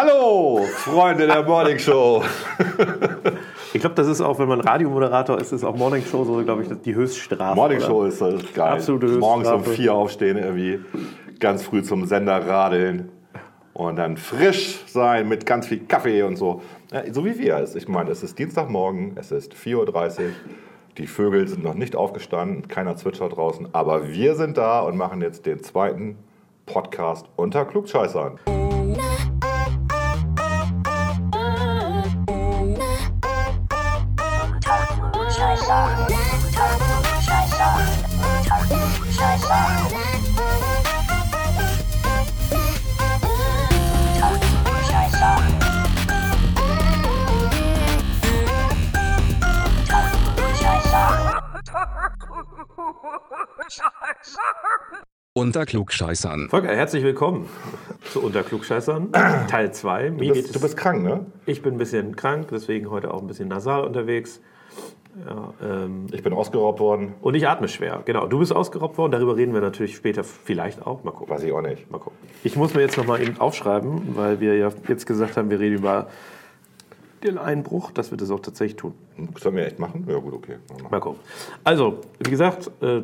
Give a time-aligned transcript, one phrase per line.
[0.00, 2.22] Hallo, Freunde der Morning Show.
[3.72, 6.62] Ich glaube, das ist auch, wenn man Radiomoderator ist, ist auch Morning Show so, glaube
[6.62, 7.56] ich, die Höchststrafe.
[7.56, 7.86] Morning oder?
[7.88, 8.74] Show ist das geil.
[8.74, 9.42] Absolute Höchststrafe.
[9.42, 10.78] Morgens um vier aufstehen, irgendwie
[11.40, 13.08] ganz früh zum Sender radeln
[13.74, 16.62] und dann frisch sein mit ganz viel Kaffee und so.
[16.92, 17.74] Ja, so wie wir es.
[17.74, 20.30] Ich meine, es ist Dienstagmorgen, es ist 4.30 Uhr.
[20.96, 25.22] Die Vögel sind noch nicht aufgestanden, keiner zwitschert draußen, aber wir sind da und machen
[25.22, 26.18] jetzt den zweiten
[26.66, 28.38] Podcast unter Klugscheißern.
[55.34, 56.48] Unter Klugscheißern.
[56.48, 57.48] Volker, herzlich willkommen
[58.10, 59.12] zu Unter Klugscheißern,
[59.48, 60.10] Teil 2.
[60.10, 61.26] Mir Du bist, du bist krank, ne?
[61.46, 64.40] ich bin ein bisschen krank, deswegen heute auch ein bisschen nasal unterwegs.
[65.26, 67.14] Ja, ähm, Ich bin ausgeraubt worden.
[67.20, 68.02] und ich atme schwer.
[68.04, 71.04] Genau, du bist ausgeraubt worden, darüber reden wir natürlich später vielleicht auch.
[71.04, 71.34] Mal gucken.
[71.34, 71.90] Weiß ich auch nicht.
[71.90, 72.18] Mal gucken.
[72.44, 75.76] Ich muss mir jetzt nochmal eben aufschreiben, weil wir ja jetzt gesagt haben, wir reden
[75.76, 76.08] über
[77.24, 78.94] den Einbruch, dass wir das auch tatsächlich tun.
[79.38, 80.04] Sollen wir echt machen?
[80.08, 80.56] Ja, gut, okay.
[80.90, 81.20] Mal gucken.
[81.64, 83.02] Also, wie gesagt, äh,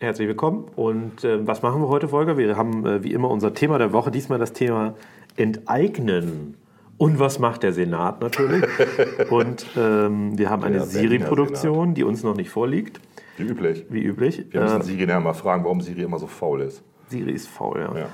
[0.00, 0.64] herzlich willkommen.
[0.76, 2.36] Und äh, was machen wir heute, Volker?
[2.38, 4.94] Wir haben äh, wie immer unser Thema der Woche, diesmal das Thema
[5.36, 6.56] Enteignen.
[6.98, 8.64] Und was macht der Senat natürlich?
[9.30, 13.00] Und ähm, wir haben eine Berliner Siri-Produktion, die uns noch nicht vorliegt,
[13.36, 13.86] Wie üblich.
[13.88, 14.44] wie üblich.
[14.50, 16.82] Wir müssen Äh, Siri nachher mal fragen, warum Siri immer so faul ist.
[17.08, 17.98] Siri ist faul, ja.
[17.98, 18.06] Ja.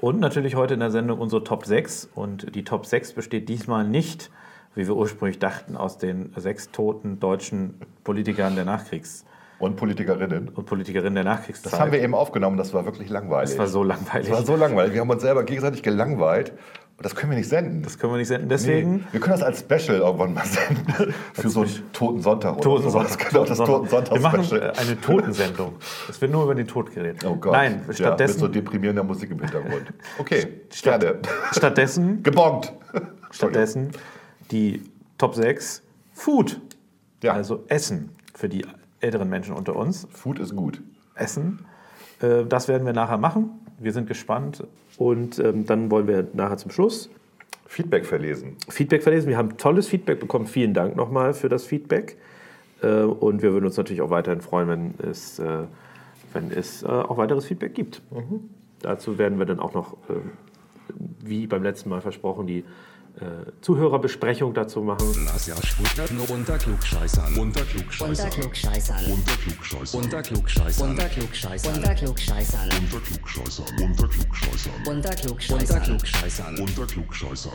[0.00, 2.08] Und natürlich heute in der Sendung unsere Top 6.
[2.14, 4.30] Und die Top 6 besteht diesmal nicht,
[4.74, 7.74] wie wir ursprünglich dachten, aus den sechs toten deutschen
[8.04, 9.24] Politikern der Nachkriegs-
[9.58, 10.48] Und Politikerinnen.
[10.50, 11.72] und Politikerinnen der Nachkriegszeit.
[11.72, 13.50] Das haben wir eben aufgenommen, das war wirklich langweilig.
[13.50, 14.28] Das war so langweilig.
[14.28, 14.94] Das war so langweilig.
[14.94, 16.52] Wir haben uns selber gegenseitig gelangweilt.
[16.96, 17.82] Und das können wir nicht senden.
[17.82, 18.48] das können wir nicht senden.
[18.48, 18.54] Nee.
[18.54, 21.14] Deswegen Wir können das als Special irgendwann mal senden.
[21.32, 22.90] Für so einen Toten Sonntag oder Toten.
[22.90, 23.28] Sonntag.
[23.30, 25.74] Genau, das Toten Sonntag Wir machen eine Totensendung.
[26.08, 27.24] Es wird nur über den Tod geredet.
[27.24, 27.52] Oh Gott.
[27.52, 29.92] Nein, ja, mit stattdessen, so deprimierender Musik im Hintergrund.
[30.18, 31.04] Okay, Statt-
[31.52, 32.72] stattdessen, Gebongt.
[33.30, 33.90] stattdessen
[34.50, 34.82] die
[35.18, 35.82] Top 6
[36.12, 36.60] Food.
[37.22, 37.32] Ja.
[37.32, 38.64] Also Essen für die
[39.00, 40.06] älteren Menschen unter uns.
[40.10, 40.80] Food ist gut.
[41.14, 41.64] Essen.
[42.20, 43.50] Äh, Das werden wir nachher machen.
[43.78, 44.64] Wir sind gespannt.
[44.96, 47.10] Und ähm, dann wollen wir nachher zum Schluss
[47.66, 48.56] Feedback verlesen.
[48.68, 49.28] Feedback verlesen.
[49.28, 50.46] Wir haben tolles Feedback bekommen.
[50.46, 52.16] Vielen Dank nochmal für das Feedback.
[52.82, 55.64] Äh, Und wir würden uns natürlich auch weiterhin freuen, wenn es, äh,
[56.32, 58.02] wenn es auch weiteres Feedback gibt.
[58.80, 59.96] Dazu werden wir dann auch noch,
[61.20, 62.64] wie beim letzten Mal versprochen, die
[63.20, 65.06] äh, Zuhörerbesprechung dazu machen.
[65.32, 67.36] Das ja sputtert nur unter Klugscheißern.
[67.36, 68.22] Unter Klugscheißern.
[68.22, 69.10] Unterklugscheißern.
[70.00, 70.88] Unter Klugscheißern.
[70.90, 71.74] Unter Klugscheißern.
[71.74, 71.74] Unterklugscheißern.
[71.74, 72.64] Unterklugscheißern.
[73.86, 74.80] Unter Klugscheißern.
[74.86, 75.82] Unter Unterklugscheißern.
[75.82, 76.58] Klugscheißern.
[76.60, 77.52] Unter Klugscheißern.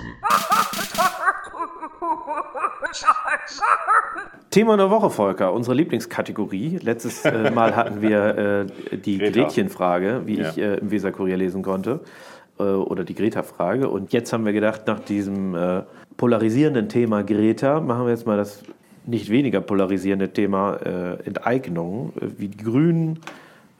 [4.50, 6.80] Thema der Woche, Volker, unsere Lieblingskategorie.
[6.81, 9.18] Letztes äh, Mal hatten wir äh, die.
[9.18, 10.50] Gretchenfrage, wie Ja.
[10.50, 12.02] ich äh, im Weserkurier lesen konnte.
[12.63, 13.90] Äh, oder die Greta-Frage.
[13.90, 15.84] Und jetzt haben wir gedacht, nach diesem äh,
[16.18, 18.63] polarisierenden Thema Greta machen wir jetzt mal das
[19.06, 22.13] nicht weniger polarisierende Thema äh, Enteignung.
[22.38, 23.19] Wie die Grünen,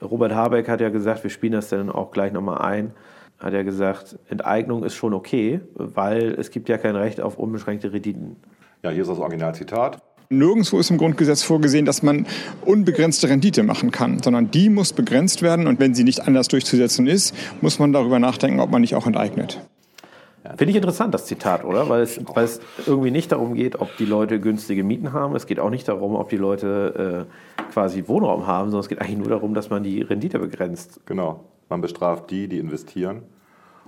[0.02, 2.92] Robert Habeck hat ja gesagt, wir spielen das dann auch gleich nochmal ein,
[3.38, 7.92] hat er gesagt, Enteignung ist schon okay, weil es gibt ja kein Recht auf unbeschränkte
[7.92, 8.36] Renditen.
[8.82, 10.02] Ja, hier ist das Originalzitat.
[10.38, 12.26] Nirgendwo ist im Grundgesetz vorgesehen, dass man
[12.64, 17.06] unbegrenzte Rendite machen kann, sondern die muss begrenzt werden und wenn sie nicht anders durchzusetzen
[17.06, 19.60] ist, muss man darüber nachdenken, ob man nicht auch enteignet.
[20.56, 21.88] Finde ich interessant, das Zitat, oder?
[21.88, 25.34] Weil es, weil es irgendwie nicht darum geht, ob die Leute günstige Mieten haben.
[25.34, 29.00] Es geht auch nicht darum, ob die Leute äh, quasi Wohnraum haben, sondern es geht
[29.00, 31.00] eigentlich nur darum, dass man die Rendite begrenzt.
[31.06, 31.40] Genau.
[31.70, 33.22] Man bestraft die, die investieren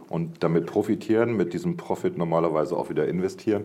[0.08, 3.64] und damit profitieren, mit diesem Profit normalerweise auch wieder investieren.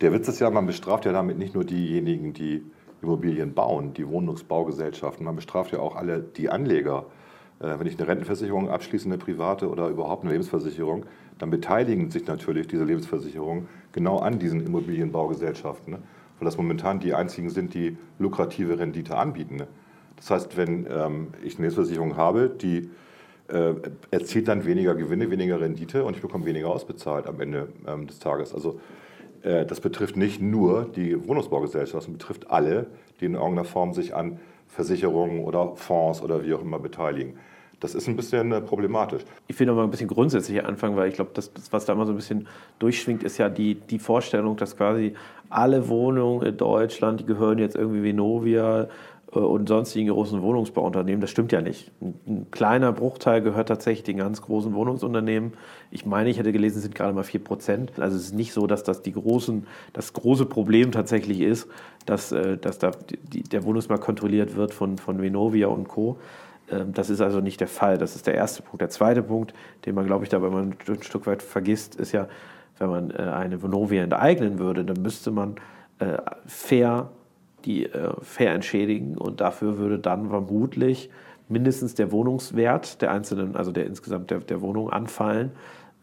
[0.00, 2.62] Der Witz ist ja, man bestraft ja damit nicht nur diejenigen, die
[3.02, 7.06] Immobilien bauen, die Wohnungsbaugesellschaften, man bestraft ja auch alle die Anleger.
[7.60, 11.06] Äh, Wenn ich eine Rentenversicherung abschließe, eine private oder überhaupt eine Lebensversicherung,
[11.38, 15.98] dann beteiligen sich natürlich diese Lebensversicherungen genau an diesen Immobilienbaugesellschaften, ne?
[16.38, 19.56] weil das momentan die einzigen sind, die lukrative Rendite anbieten.
[19.56, 19.66] Ne?
[20.14, 22.90] Das heißt, wenn ähm, ich eine Lebensversicherung habe, die
[23.48, 23.74] äh,
[24.12, 28.20] erzielt dann weniger Gewinne, weniger Rendite und ich bekomme weniger ausbezahlt am Ende ähm, des
[28.20, 28.54] Tages.
[28.54, 28.78] Also
[29.42, 32.86] äh, das betrifft nicht nur die Wohnungsbaugesellschaft, sondern betrifft alle,
[33.20, 34.38] die in irgendeiner Form sich an
[34.68, 37.38] Versicherungen oder Fonds oder wie auch immer beteiligen.
[37.80, 39.22] Das ist ein bisschen äh, problematisch.
[39.46, 42.06] Ich will noch mal ein bisschen grundsätzlicher anfangen, weil ich glaube, das, was da immer
[42.06, 42.48] so ein bisschen
[42.80, 45.14] durchschwingt, ist ja die, die Vorstellung, dass quasi
[45.48, 48.88] alle Wohnungen in Deutschland, die gehören jetzt irgendwie Venovia
[49.30, 51.20] und sonstigen großen Wohnungsbauunternehmen.
[51.20, 51.90] Das stimmt ja nicht.
[52.00, 55.52] Ein, ein, kleiner Bruchteil gehört tatsächlich den ganz großen Wohnungsunternehmen.
[55.90, 57.92] Ich meine, ich hätte gelesen, es sind gerade mal 4 Prozent.
[58.00, 61.68] Also es ist nicht so, dass das die großen, das große Problem tatsächlich ist,
[62.06, 66.16] dass, äh, dass da die, der Wohnungsmarkt kontrolliert wird von, von Venovia und Co.
[66.70, 67.98] Ähm, das ist also nicht der Fall.
[67.98, 68.80] Das ist der erste Punkt.
[68.80, 69.52] Der zweite Punkt,
[69.84, 72.28] den man, glaube ich, dabei mal ein Stück weit vergisst, ist ja,
[72.78, 75.56] wenn man äh, eine Vonovia enteignen würde, dann müsste man
[76.46, 77.10] fair
[77.64, 81.10] die äh, fair entschädigen und dafür würde dann vermutlich
[81.48, 85.52] mindestens der Wohnungswert der einzelnen, also der insgesamt der, der Wohnung anfallen.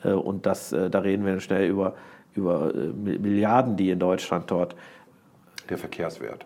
[0.04, 1.96] Äh, und das, äh, da reden wir dann schnell über,
[2.34, 4.75] über äh, Milliarden, die in Deutschland dort.
[5.69, 6.46] Der Verkehrswert.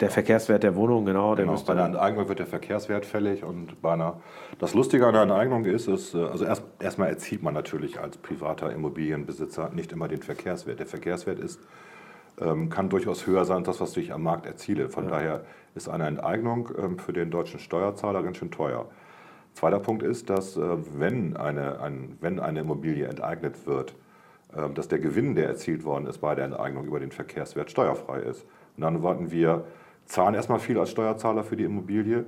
[0.00, 1.34] Der Verkehrswert der Wohnung, genau.
[1.34, 4.20] genau bei einer Enteignung wird der Verkehrswert fällig und bei einer.
[4.58, 8.16] Das Lustige an der Enteignung ist, ist äh, also erst, erstmal erzielt man natürlich als
[8.16, 10.78] privater Immobilienbesitzer nicht immer den Verkehrswert.
[10.78, 11.60] Der Verkehrswert ist
[12.70, 14.88] kann durchaus höher sein als das, was ich am Markt erziele.
[14.88, 15.10] Von ja.
[15.10, 15.44] daher
[15.74, 18.86] ist eine Enteignung ähm, für den deutschen Steuerzahler ganz schön teuer.
[19.54, 20.60] Zweiter Punkt ist, dass äh,
[20.98, 23.94] wenn eine, ein, wenn eine Immobilie enteignet wird,
[24.54, 28.20] äh, dass der Gewinn, der erzielt worden ist bei der Enteignung über den Verkehrswert, steuerfrei
[28.20, 28.46] ist.
[28.76, 29.64] Und dann warten wir,
[30.06, 32.24] zahlen erstmal viel als Steuerzahler für die Immobilie,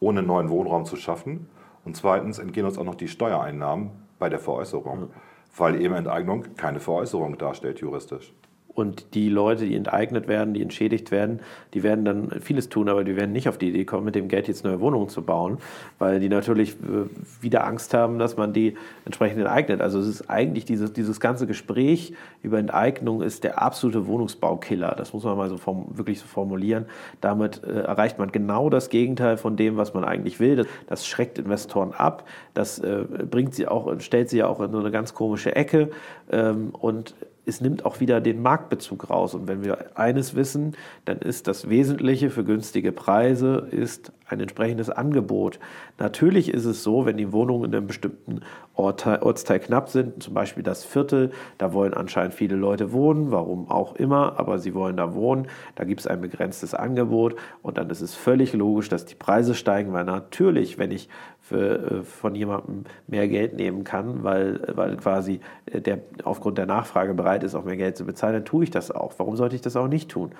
[0.00, 1.48] ohne neuen Wohnraum zu schaffen.
[1.84, 5.08] Und zweitens entgehen uns auch noch die Steuereinnahmen bei der Veräußerung, ja.
[5.56, 8.32] weil eben Enteignung keine Veräußerung darstellt juristisch.
[8.74, 11.40] Und die Leute, die enteignet werden, die entschädigt werden,
[11.74, 14.28] die werden dann vieles tun, aber die werden nicht auf die Idee kommen, mit dem
[14.28, 15.58] Geld jetzt neue Wohnungen zu bauen,
[15.98, 18.74] weil die natürlich äh, wieder Angst haben, dass man die
[19.04, 19.82] entsprechend enteignet.
[19.82, 24.94] Also es ist eigentlich dieses, dieses ganze Gespräch über Enteignung ist der absolute Wohnungsbaukiller.
[24.96, 26.86] Das muss man mal so form, wirklich so formulieren.
[27.20, 30.56] Damit äh, erreicht man genau das Gegenteil von dem, was man eigentlich will.
[30.56, 32.26] Das, das schreckt Investoren ab.
[32.54, 35.90] Das äh, bringt sie auch, stellt sie ja auch in so eine ganz komische Ecke.
[36.30, 39.34] Ähm, und es nimmt auch wieder den Marktbezug raus.
[39.34, 44.88] Und wenn wir eines wissen, dann ist das Wesentliche für günstige Preise ist ein entsprechendes
[44.90, 45.58] Angebot.
[45.98, 48.40] Natürlich ist es so, wenn die Wohnungen in einem bestimmten
[48.74, 53.94] Ortsteil knapp sind, zum Beispiel das Viertel, da wollen anscheinend viele Leute wohnen, warum auch
[53.96, 58.00] immer, aber sie wollen da wohnen, da gibt es ein begrenztes Angebot und dann ist
[58.00, 61.08] es völlig logisch, dass die Preise steigen, weil natürlich, wenn ich
[61.52, 65.40] für, äh, von jemandem mehr Geld nehmen kann, weil, weil quasi
[65.72, 68.90] der aufgrund der Nachfrage bereit ist, auch mehr Geld zu bezahlen, dann tue ich das
[68.90, 69.12] auch.
[69.18, 70.32] Warum sollte ich das auch nicht tun?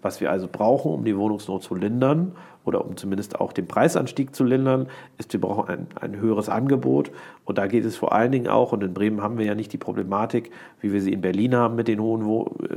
[0.00, 2.32] Was wir also brauchen, um die Wohnungsnot zu lindern
[2.64, 4.86] oder um zumindest auch den Preisanstieg zu lindern,
[5.16, 7.10] ist, wir brauchen ein, ein höheres Angebot.
[7.44, 9.72] Und da geht es vor allen Dingen auch, und in Bremen haben wir ja nicht
[9.72, 12.26] die Problematik, wie wir sie in Berlin haben mit den hohen äh,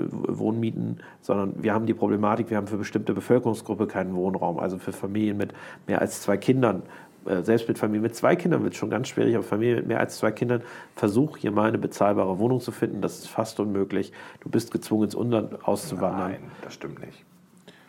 [0.10, 4.58] Wohnmieten, sondern wir haben die Problematik, wir haben für bestimmte Bevölkerungsgruppe keinen Wohnraum.
[4.58, 5.54] Also für Familien mit
[5.86, 7.11] mehr als zwei Kindern äh,
[7.44, 10.00] selbst mit Familie mit zwei Kindern wird es schon ganz schwierig, aber Familie mit mehr
[10.00, 10.62] als zwei Kindern,
[10.96, 13.02] versuch hier mal eine bezahlbare Wohnung zu finden.
[13.02, 14.12] Das ist fast unmöglich.
[14.40, 16.32] Du bist gezwungen, ins Unland auszuwandern.
[16.32, 17.24] Nein, das stimmt nicht.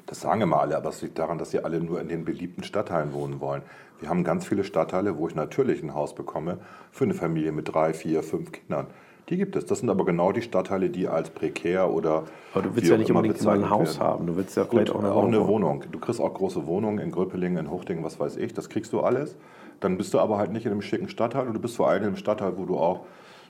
[0.07, 2.65] Das sagen immer alle, aber es liegt daran, dass sie alle nur in den beliebten
[2.65, 3.63] Stadtteilen wohnen wollen.
[4.01, 6.59] Wir haben ganz viele Stadtteile, wo ich natürlich ein Haus bekomme
[6.91, 8.89] für eine Familie mit drei, vier, fünf Kindern.
[9.29, 9.67] Die gibt es.
[9.67, 12.25] Das sind aber genau die Stadtteile, die als prekär oder.
[12.53, 14.09] Aber du willst ja nicht unbedingt immer ein Haus werden.
[14.09, 14.27] haben.
[14.27, 15.85] Du willst ja vielleicht Gut, auch, eine, auch eine Wohnung.
[15.91, 18.53] Du kriegst auch große Wohnungen in Gröpelingen, in Huchtingen, was weiß ich.
[18.53, 19.37] Das kriegst du alles.
[19.81, 22.03] Dann bist du aber halt nicht in einem schicken Stadtteil und du bist vor allem
[22.03, 23.01] in einem Stadtteil, wo du auch,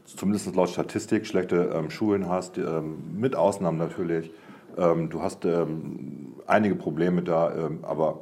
[0.05, 4.31] zumindest laut Statistik, schlechte ähm, Schulen hast, ähm, mit Ausnahmen natürlich.
[4.77, 8.21] Ähm, du hast ähm, einige Probleme da, ähm, aber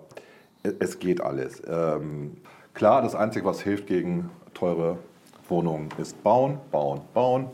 [0.63, 1.63] es geht alles.
[1.67, 2.37] Ähm,
[2.75, 4.99] klar, das Einzige, was hilft gegen teure
[5.51, 7.47] Wohnungen ist bauen, bauen, bauen.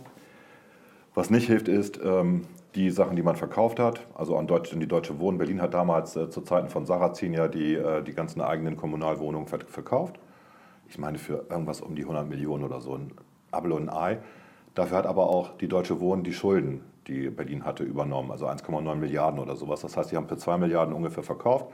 [1.15, 2.43] Was nicht hilft, ist ähm,
[2.75, 4.07] die Sachen, die man verkauft hat.
[4.15, 5.39] Also an Deutsch, die Deutsche Wohnen.
[5.39, 9.49] Berlin hat damals äh, zu Zeiten von Sarrazin ja die, äh, die ganzen eigenen Kommunalwohnungen
[9.49, 10.21] verkauft.
[10.89, 13.13] Ich meine für irgendwas um die 100 Millionen oder so, ein
[13.51, 14.19] Apfel und ein Ei.
[14.75, 18.31] Dafür hat aber auch die Deutsche Wohnen die Schulden, die Berlin hatte, übernommen.
[18.31, 19.81] Also 1,9 Milliarden oder sowas.
[19.81, 21.67] Das heißt, sie haben für 2 Milliarden ungefähr verkauft.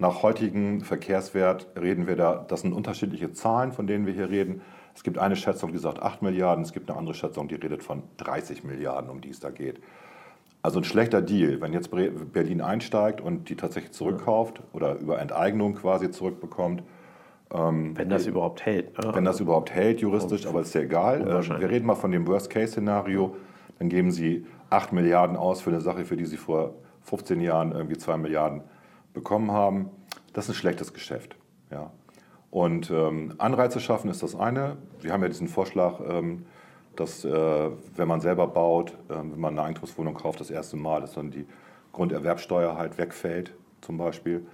[0.00, 4.62] Nach heutigem Verkehrswert reden wir da, das sind unterschiedliche Zahlen, von denen wir hier reden.
[4.94, 7.82] Es gibt eine Schätzung, die sagt 8 Milliarden, es gibt eine andere Schätzung, die redet
[7.82, 9.80] von 30 Milliarden, um die es da geht.
[10.62, 15.74] Also ein schlechter Deal, wenn jetzt Berlin einsteigt und die tatsächlich zurückkauft oder über Enteignung
[15.74, 16.82] quasi zurückbekommt.
[17.52, 18.96] Ähm, wenn das überhaupt hält.
[18.98, 19.14] Ne?
[19.14, 21.20] Wenn das überhaupt hält, juristisch, aber ist ja egal.
[21.20, 23.36] Äh, wir reden mal von dem Worst-Case-Szenario.
[23.78, 27.72] Dann geben Sie 8 Milliarden aus für eine Sache, für die Sie vor 15 Jahren
[27.72, 28.62] irgendwie 2 Milliarden
[29.12, 29.90] bekommen haben.
[30.32, 31.36] Das ist ein schlechtes Geschäft.
[31.70, 31.90] Ja.
[32.54, 34.76] Und ähm, Anreize schaffen ist das eine.
[35.00, 36.46] Wir haben ja diesen Vorschlag, ähm,
[36.94, 41.00] dass äh, wenn man selber baut, äh, wenn man eine Eigentumswohnung kauft, das erste Mal,
[41.00, 41.46] dass dann die
[41.90, 44.46] Grunderwerbsteuer halt wegfällt, zum Beispiel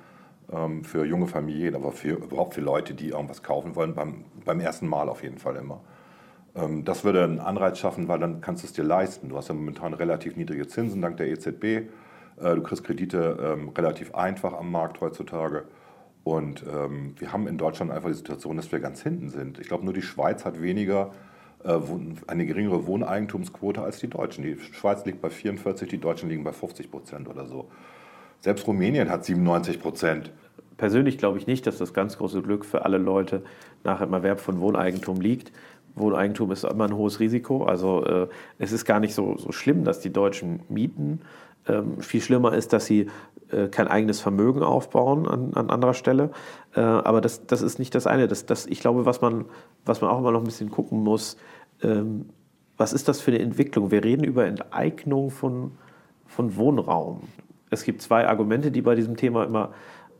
[0.50, 4.60] ähm, für junge Familien, aber für, überhaupt für Leute, die irgendwas kaufen wollen, beim, beim
[4.60, 5.82] ersten Mal auf jeden Fall immer.
[6.54, 9.28] Ähm, das würde einen Anreiz schaffen, weil dann kannst du es dir leisten.
[9.28, 11.64] Du hast ja momentan relativ niedrige Zinsen dank der EZB.
[11.64, 11.88] Äh,
[12.38, 15.64] du kriegst Kredite ähm, relativ einfach am Markt heutzutage.
[16.30, 19.58] Und ähm, wir haben in Deutschland einfach die Situation, dass wir ganz hinten sind.
[19.58, 21.10] Ich glaube, nur die Schweiz hat weniger,
[21.64, 21.76] äh,
[22.28, 24.44] eine geringere Wohneigentumsquote als die Deutschen.
[24.44, 27.68] Die Schweiz liegt bei 44, die Deutschen liegen bei 50 Prozent oder so.
[28.38, 30.30] Selbst Rumänien hat 97 Prozent.
[30.76, 33.42] Persönlich glaube ich nicht, dass das ganz große Glück für alle Leute
[33.82, 35.50] nach dem Erwerb von Wohneigentum liegt.
[35.96, 37.64] Wohneigentum ist immer ein hohes Risiko.
[37.64, 38.28] Also äh,
[38.60, 41.22] es ist gar nicht so, so schlimm, dass die Deutschen mieten.
[41.66, 43.08] Ähm, viel schlimmer ist, dass sie
[43.52, 46.30] äh, kein eigenes Vermögen aufbauen an, an anderer Stelle.
[46.74, 48.28] Äh, aber das, das ist nicht das eine.
[48.28, 49.46] Das, das, ich glaube, was man,
[49.84, 51.36] was man auch immer noch ein bisschen gucken muss,
[51.82, 52.26] ähm,
[52.76, 53.90] was ist das für eine Entwicklung?
[53.90, 55.72] Wir reden über Enteignung von,
[56.26, 57.22] von Wohnraum.
[57.70, 59.70] Es gibt zwei Argumente, die bei diesem Thema immer,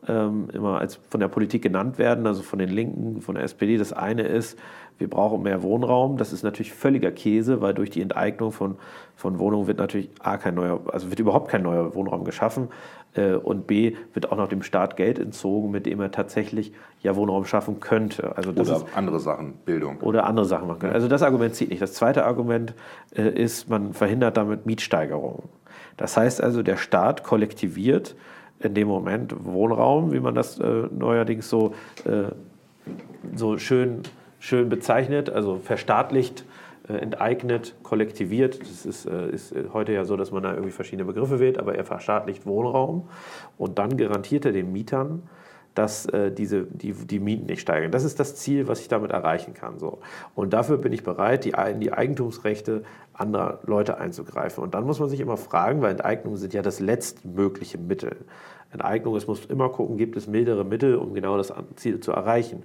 [0.09, 3.77] ähm, immer als von der Politik genannt werden, also von den Linken, von der SPD.
[3.77, 4.59] Das eine ist,
[4.99, 6.17] wir brauchen mehr Wohnraum.
[6.17, 8.77] Das ist natürlich völliger Käse, weil durch die Enteignung von,
[9.17, 12.69] von Wohnungen wird natürlich A, kein neuer, also wird überhaupt kein neuer Wohnraum geschaffen
[13.15, 17.17] äh, und B, wird auch noch dem Staat Geld entzogen, mit dem er tatsächlich ja
[17.17, 18.37] Wohnraum schaffen könnte.
[18.37, 19.99] Also das Oder ist, andere Sachen, Bildung.
[20.01, 20.93] oder andere Sachen machen können.
[20.95, 21.83] Also das Argument zieht nicht.
[21.83, 22.75] Das zweite Argument
[23.15, 25.49] äh, ist, man verhindert damit Mietsteigerungen.
[25.97, 28.17] Das heißt also, der Staat kollektiviert
[28.61, 31.75] in dem Moment Wohnraum, wie man das äh, neuerdings so,
[32.05, 32.31] äh,
[33.35, 34.03] so schön,
[34.39, 36.45] schön bezeichnet, also verstaatlicht,
[36.89, 38.61] äh, enteignet, kollektiviert.
[38.61, 41.75] Das ist, äh, ist heute ja so, dass man da irgendwie verschiedene Begriffe wählt, aber
[41.75, 43.09] er verstaatlicht Wohnraum
[43.57, 45.23] und dann garantiert er den Mietern,
[45.75, 47.91] dass äh, diese, die, die Mieten nicht steigen.
[47.91, 49.79] Das ist das Ziel, was ich damit erreichen kann.
[49.79, 50.01] So.
[50.35, 54.65] Und dafür bin ich bereit, die, in die Eigentumsrechte anderer Leute einzugreifen.
[54.65, 58.17] Und dann muss man sich immer fragen, weil Enteignungen sind ja das letztmögliche Mittel.
[58.73, 62.63] Enteignung, es muss immer gucken, gibt es mildere Mittel, um genau das Ziel zu erreichen.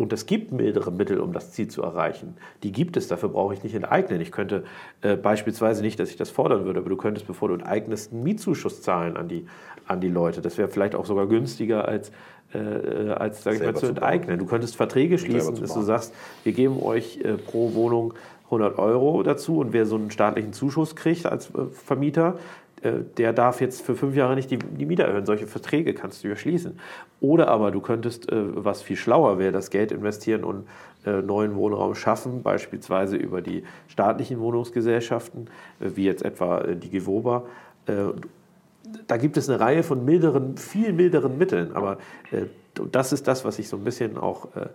[0.00, 2.38] Und es gibt mildere Mittel, um das Ziel zu erreichen.
[2.62, 4.22] Die gibt es, dafür brauche ich nicht enteignen.
[4.22, 4.64] Ich könnte
[5.02, 8.22] äh, beispielsweise nicht, dass ich das fordern würde, aber du könntest, bevor du enteignest, einen
[8.22, 9.44] Mietzuschuss zahlen an die,
[9.86, 10.40] an die Leute.
[10.40, 12.12] Das wäre vielleicht auch sogar günstiger als,
[12.54, 14.38] äh, als sag ich mal, zu enteignen.
[14.38, 16.14] Du könntest Verträge schließen, dass du sagst,
[16.44, 18.14] wir geben euch äh, pro Wohnung
[18.46, 22.38] 100 Euro dazu und wer so einen staatlichen Zuschuss kriegt als äh, Vermieter,
[22.69, 25.26] äh, der darf jetzt für fünf Jahre nicht die, die Miete erhöhen.
[25.26, 26.78] Solche Verträge kannst du ja schließen.
[27.20, 30.66] Oder aber du könntest, äh, was viel schlauer wäre, das Geld investieren und
[31.04, 35.48] äh, neuen Wohnraum schaffen, beispielsweise über die staatlichen Wohnungsgesellschaften,
[35.80, 37.44] äh, wie jetzt etwa äh, die Gewoba.
[37.86, 37.92] Äh,
[39.06, 41.98] da gibt es eine Reihe von milderen, viel milderen Mitteln, aber
[42.84, 44.68] äh, das ist das, was sich so ein bisschen auch äh,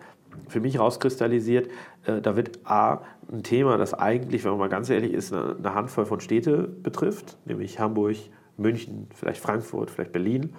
[0.47, 1.69] für mich rauskristallisiert.
[2.05, 5.73] Äh, da wird A, ein Thema, das eigentlich, wenn man mal ganz ehrlich ist, eine,
[5.73, 8.17] Handvoll von Städte betrifft, nämlich Hamburg,
[8.57, 10.53] München, vielleicht Frankfurt, vielleicht Berlin.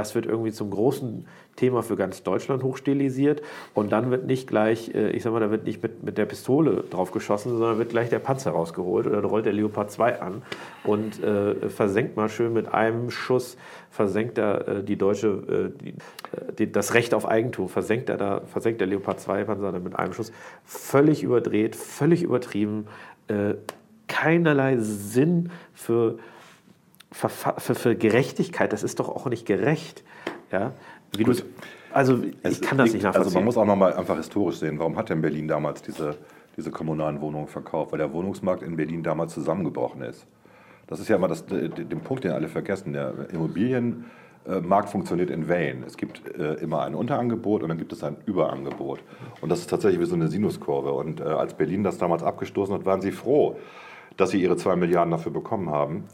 [0.00, 1.26] Das wird irgendwie zum großen
[1.56, 3.42] Thema für ganz Deutschland hochstilisiert
[3.74, 6.24] und dann wird nicht gleich, äh, ich sag mal, da wird nicht mit, mit der
[6.24, 10.40] Pistole drauf geschossen, sondern wird gleich der Panzer rausgeholt oder rollt der Leopard 2 an
[10.84, 13.58] und äh, versenkt mal schön mit einem Schuss,
[13.90, 18.16] versenkt er äh, die deutsche, äh, die, äh, die, das Recht auf Eigentum, versenkt er
[18.16, 20.32] da, versenkt der Leopard 2 Panzer dann mit einem Schuss.
[20.64, 22.86] Völlig überdreht, völlig übertrieben,
[23.28, 23.52] äh,
[24.08, 26.18] keinerlei Sinn für
[27.12, 30.04] für, für Gerechtigkeit, das ist doch auch nicht gerecht.
[30.52, 30.72] Ja?
[31.16, 31.32] Wie du,
[31.92, 33.26] also ich Es kann das liegt- nicht nachvollziehen.
[33.26, 36.16] Also man muss auch nochmal einfach historisch sehen, warum hat denn Berlin damals diese,
[36.56, 37.92] diese kommunalen Wohnungen verkauft?
[37.92, 40.26] Weil der Wohnungsmarkt in Berlin damals zusammengebrochen ist.
[40.86, 42.92] Das ist ja immer das, den Punkt, den alle vergessen.
[42.92, 45.84] Der Immobilienmarkt funktioniert in Wellen.
[45.86, 49.00] Es gibt äh, immer ein Unterangebot und dann gibt es ein Überangebot.
[49.40, 50.92] Und das ist tatsächlich wie so eine Sinuskurve.
[50.92, 53.56] Und äh, als Berlin das damals abgestoßen hat, waren sie froh,
[54.16, 56.04] dass sie ihre zwei Milliarden dafür bekommen haben.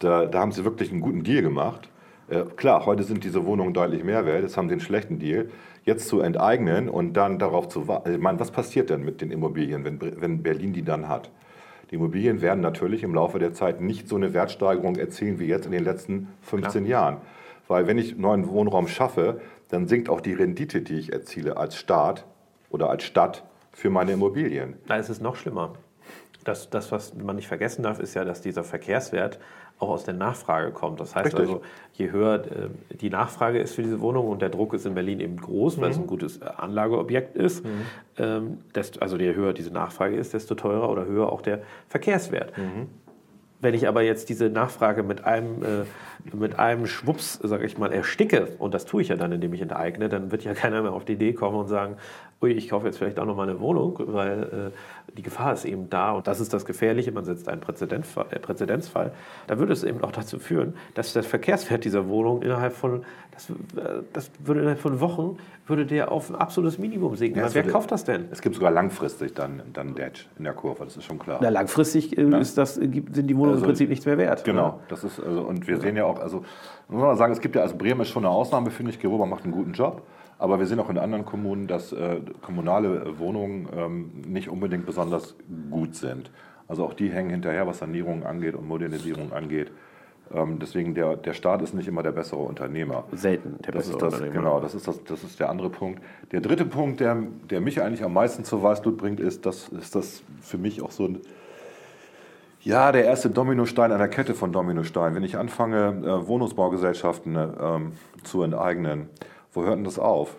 [0.00, 1.90] Da, da haben sie wirklich einen guten Deal gemacht.
[2.28, 5.50] Äh, klar, heute sind diese Wohnungen deutlich mehr wert, jetzt haben sie einen schlechten Deal.
[5.84, 8.14] Jetzt zu enteignen und dann darauf zu warten.
[8.14, 11.30] Ich meine, was passiert denn mit den Immobilien, wenn, wenn Berlin die dann hat?
[11.90, 15.66] Die Immobilien werden natürlich im Laufe der Zeit nicht so eine Wertsteigerung erzielen wie jetzt
[15.66, 17.18] in den letzten 15 Jahren.
[17.66, 21.76] Weil wenn ich neuen Wohnraum schaffe, dann sinkt auch die Rendite, die ich erziele als
[21.76, 22.26] Staat
[22.70, 24.76] oder als Stadt für meine Immobilien.
[24.86, 25.74] Da ist es noch schlimmer.
[26.44, 29.38] Das, das, was man nicht vergessen darf, ist ja, dass dieser Verkehrswert
[29.80, 31.00] auch aus der Nachfrage kommt.
[31.00, 31.40] Das heißt Richtig.
[31.40, 31.62] also,
[31.94, 35.20] je höher äh, die Nachfrage ist für diese Wohnung und der Druck ist in Berlin
[35.20, 36.04] eben groß, weil es Mhm.
[36.04, 37.64] ein gutes äh, Anlageobjekt ist,
[38.18, 42.56] ähm, desto, also je höher diese Nachfrage ist, desto teurer oder höher auch der Verkehrswert.
[42.56, 42.88] Mhm.
[43.62, 47.92] Wenn ich aber jetzt diese Nachfrage mit einem, äh, mit einem Schwupps, sage ich mal,
[47.92, 50.92] ersticke, und das tue ich ja dann, indem ich enteigne, dann wird ja keiner mehr
[50.92, 51.96] auf die Idee kommen und sagen,
[52.42, 55.64] ui, ich kaufe jetzt vielleicht auch noch mal eine Wohnung, weil äh, die Gefahr ist
[55.66, 59.12] eben da und das ist das Gefährliche, man setzt einen Präzedenzfall, äh, Präzedenzfall.
[59.46, 63.50] Da würde es eben auch dazu führen, dass der Verkehrswert dieser Wohnung innerhalb von, das,
[63.50, 67.38] äh, das würde innerhalb von Wochen, würde der auf ein absolutes Minimum sinken.
[67.38, 68.24] Ja, wer würde- kauft das denn?
[68.30, 71.38] Es gibt sogar langfristig dann, dann Dead in der Kurve, das ist schon klar.
[71.42, 74.16] Na, langfristig äh, ist das, äh, sind die Wohnungen Wohnung also- im Prinzip nichts mehr
[74.16, 74.44] wert.
[74.44, 74.74] Genau, Ne?
[74.88, 76.42] das ist also, und wir sehen ja auch, also
[76.88, 79.26] muss man sagen, es gibt ja, also Bremen ist schon eine Ausnahme, finde ich, Geroba
[79.26, 80.02] macht einen guten Job,
[80.40, 84.86] aber wir sehen auch in anderen Kommunen, dass äh, kommunale äh, Wohnungen ähm, nicht unbedingt
[84.86, 85.36] besonders
[85.70, 86.30] gut sind.
[86.66, 89.70] Also auch die hängen hinterher, was Sanierungen angeht und Modernisierung angeht.
[90.32, 93.04] Ähm, deswegen der, der Staat ist nicht immer der bessere Unternehmer.
[93.12, 94.34] Selten der Das bessere ist das, Unternehmer.
[94.34, 96.00] genau, das ist, das, das ist der andere Punkt.
[96.32, 97.18] Der dritte Punkt, der,
[97.50, 100.90] der mich eigentlich am meisten zur Weißglut bringt, ist, das ist das für mich auch
[100.90, 101.18] so ein,
[102.62, 105.16] ja, der erste Dominostein einer Kette von Dominosteinen.
[105.16, 107.92] Wenn ich anfange, äh, Wohnungsbaugesellschaften äh, ähm,
[108.22, 109.10] zu enteignen,
[109.52, 110.36] wo hört denn das auf?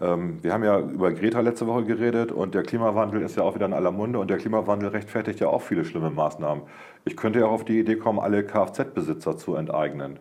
[0.00, 3.54] Ähm, wir haben ja über Greta letzte Woche geredet und der Klimawandel ist ja auch
[3.54, 6.62] wieder in aller Munde und der Klimawandel rechtfertigt ja auch viele schlimme Maßnahmen.
[7.04, 10.18] Ich könnte ja auch auf die Idee kommen, alle Kfz-Besitzer zu enteignen.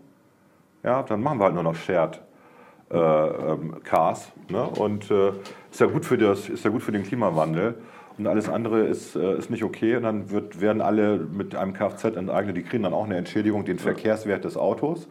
[0.83, 2.21] Ja, dann machen wir halt nur noch Shared
[2.91, 4.31] äh, ähm, Cars.
[4.49, 4.63] Ne?
[4.63, 5.31] Und äh,
[5.71, 7.75] ist, ja gut für das, ist ja gut für den Klimawandel.
[8.17, 9.95] Und alles andere ist, äh, ist nicht okay.
[9.97, 12.57] Und dann wird, werden alle mit einem Kfz enteignet.
[12.57, 15.07] Die kriegen dann auch eine Entschädigung, den Verkehrswert des Autos.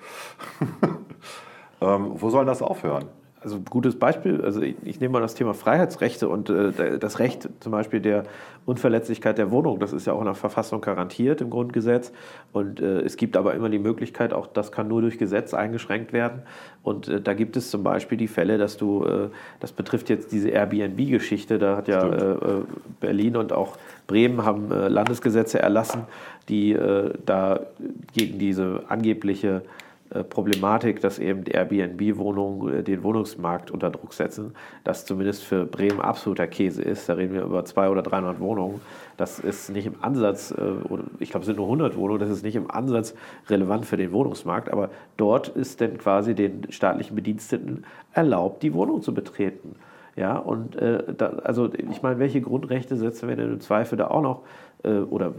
[1.81, 3.05] ähm, wo soll das aufhören?
[3.47, 7.49] Also gutes Beispiel, also ich, ich nehme mal das Thema Freiheitsrechte und äh, das Recht
[7.61, 8.25] zum Beispiel der
[8.65, 12.13] Unverletzlichkeit der Wohnung, das ist ja auch in der Verfassung garantiert im Grundgesetz.
[12.53, 16.13] Und äh, es gibt aber immer die Möglichkeit, auch das kann nur durch Gesetz eingeschränkt
[16.13, 16.43] werden.
[16.83, 19.29] Und äh, da gibt es zum Beispiel die Fälle, dass du, äh,
[19.61, 22.39] das betrifft jetzt diese Airbnb-Geschichte, da hat ja äh, äh,
[22.99, 23.77] Berlin und auch
[24.09, 26.03] Bremen haben äh, Landesgesetze erlassen,
[26.49, 26.77] die
[27.25, 27.61] da
[28.13, 29.63] gegen diese angebliche
[30.25, 36.01] Problematik, dass eben die Airbnb-Wohnungen äh, den Wohnungsmarkt unter Druck setzen, das zumindest für Bremen
[36.01, 37.09] absoluter Käse ist.
[37.09, 38.81] Da reden wir über 200 oder 300 Wohnungen.
[39.17, 40.63] Das ist nicht im Ansatz, äh,
[41.19, 43.15] ich glaube, es sind nur 100 Wohnungen, das ist nicht im Ansatz
[43.49, 49.03] relevant für den Wohnungsmarkt, aber dort ist dann quasi den staatlichen Bediensteten erlaubt, die Wohnung
[49.03, 49.77] zu betreten.
[50.17, 54.09] Ja, und äh, da, also ich meine, welche Grundrechte setzen wir denn im Zweifel da
[54.09, 54.43] auch noch
[54.83, 55.35] äh, oder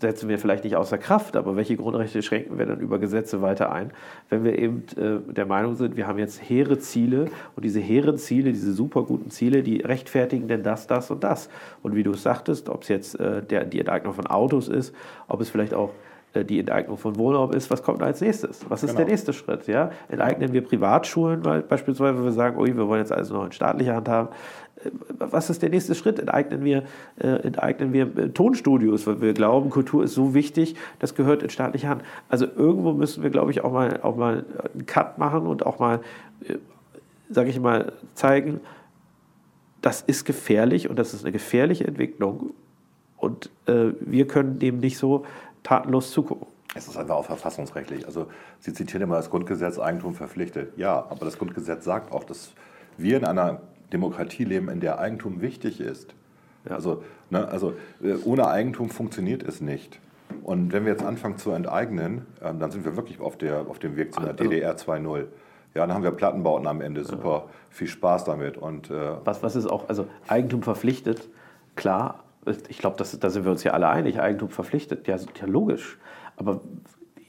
[0.00, 3.72] setzen wir vielleicht nicht außer Kraft, aber welche Grundrechte schränken wir dann über Gesetze weiter
[3.72, 3.92] ein,
[4.28, 8.18] wenn wir eben äh, der Meinung sind, wir haben jetzt hehre Ziele und diese hehren
[8.18, 11.48] Ziele, diese super guten Ziele, die rechtfertigen denn das, das und das.
[11.82, 14.94] Und wie du es sagtest, ob es jetzt äh, der, die Enteignung von Autos ist,
[15.28, 15.90] ob es vielleicht auch
[16.34, 18.64] die Enteignung von Wohnraum ist, was kommt als nächstes?
[18.68, 18.98] Was ist Genau.
[19.00, 19.66] der nächste Schritt?
[19.66, 19.90] Ja?
[20.08, 23.52] Enteignen wir Privatschulen weil beispielsweise, wenn wir sagen, ui, wir wollen jetzt alles noch in
[23.52, 24.28] staatlicher Hand haben.
[24.82, 26.18] Äh, Was ist der nächste Schritt?
[26.18, 26.84] Enteignen wir,
[27.18, 31.50] äh, enteignen wir äh, Tonstudios, weil wir glauben, Kultur ist so wichtig, das gehört in
[31.50, 32.02] staatliche Hand.
[32.28, 35.78] Also irgendwo müssen wir, glaube ich, auch mal, auch mal einen Cut machen und auch
[35.78, 36.00] mal,
[36.48, 36.54] äh,
[37.30, 38.60] sage ich mal, zeigen,
[39.82, 42.54] das ist gefährlich und das ist eine gefährliche Entwicklung
[43.16, 45.24] und äh, wir können dem nicht so
[45.62, 46.46] tatenlos zugucken.
[46.74, 48.06] Es ist einfach auch verfassungsrechtlich.
[48.06, 48.26] Also
[48.60, 50.72] Sie zitieren immer das Grundgesetz, Eigentum verpflichtet.
[50.78, 52.52] Ja, aber das Grundgesetz sagt auch, dass
[52.96, 53.60] wir in einer
[53.92, 56.14] Demokratie leben, in der Eigentum wichtig ist.
[56.68, 59.98] Also, ne, also äh, ohne Eigentum funktioniert es nicht.
[60.42, 63.78] Und wenn wir jetzt anfangen zu enteignen, ähm, dann sind wir wirklich auf, der, auf
[63.78, 65.26] dem Weg zu einer Also- DDR 2.0.
[65.74, 67.02] Ja, dann haben wir Plattenbauten am Ende.
[67.04, 68.56] Super, viel Spaß damit.
[68.58, 71.28] Und äh, Was, was ist auch, also Eigentum verpflichtet,
[71.76, 72.24] klar,
[72.68, 75.98] ich glaube, da sind wir uns ja alle einig, Eigentum verpflichtet, ja, ja logisch.
[76.36, 76.60] Aber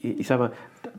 [0.04, 0.52] ich sage mal,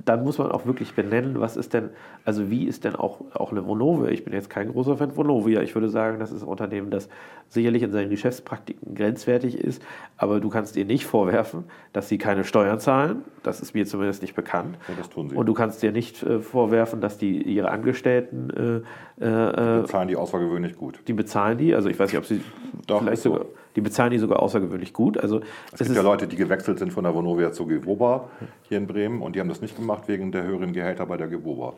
[0.03, 1.89] dann muss man auch wirklich benennen, was ist denn,
[2.23, 4.09] also wie ist denn auch, auch eine Vonovia?
[4.09, 5.61] Ich bin jetzt kein großer Fan von Vonovia.
[5.61, 7.07] Ich würde sagen, das ist ein Unternehmen, das
[7.47, 9.81] sicherlich in seinen Geschäftspraktiken grenzwertig ist,
[10.17, 13.23] aber du kannst ihr nicht vorwerfen, dass sie keine Steuern zahlen.
[13.43, 14.77] Das ist mir zumindest nicht bekannt.
[14.87, 15.35] Ja, das tun sie.
[15.35, 18.83] Und du kannst dir nicht äh, vorwerfen, dass die ihre Angestellten
[19.19, 20.99] äh, äh, äh, zahlen die außergewöhnlich gut.
[21.07, 22.41] die bezahlen die, also ich weiß nicht, ob sie
[22.87, 23.45] Doch, vielleicht ist so.
[23.75, 25.17] Die bezahlen die sogar außergewöhnlich gut.
[25.17, 28.29] Also Es gibt ja Leute, die gewechselt sind von der Vonovia zur Gewoba
[28.63, 31.27] hier in Bremen und die haben das nicht gemacht wegen der höheren Gehälter bei der
[31.27, 31.73] Gewoba,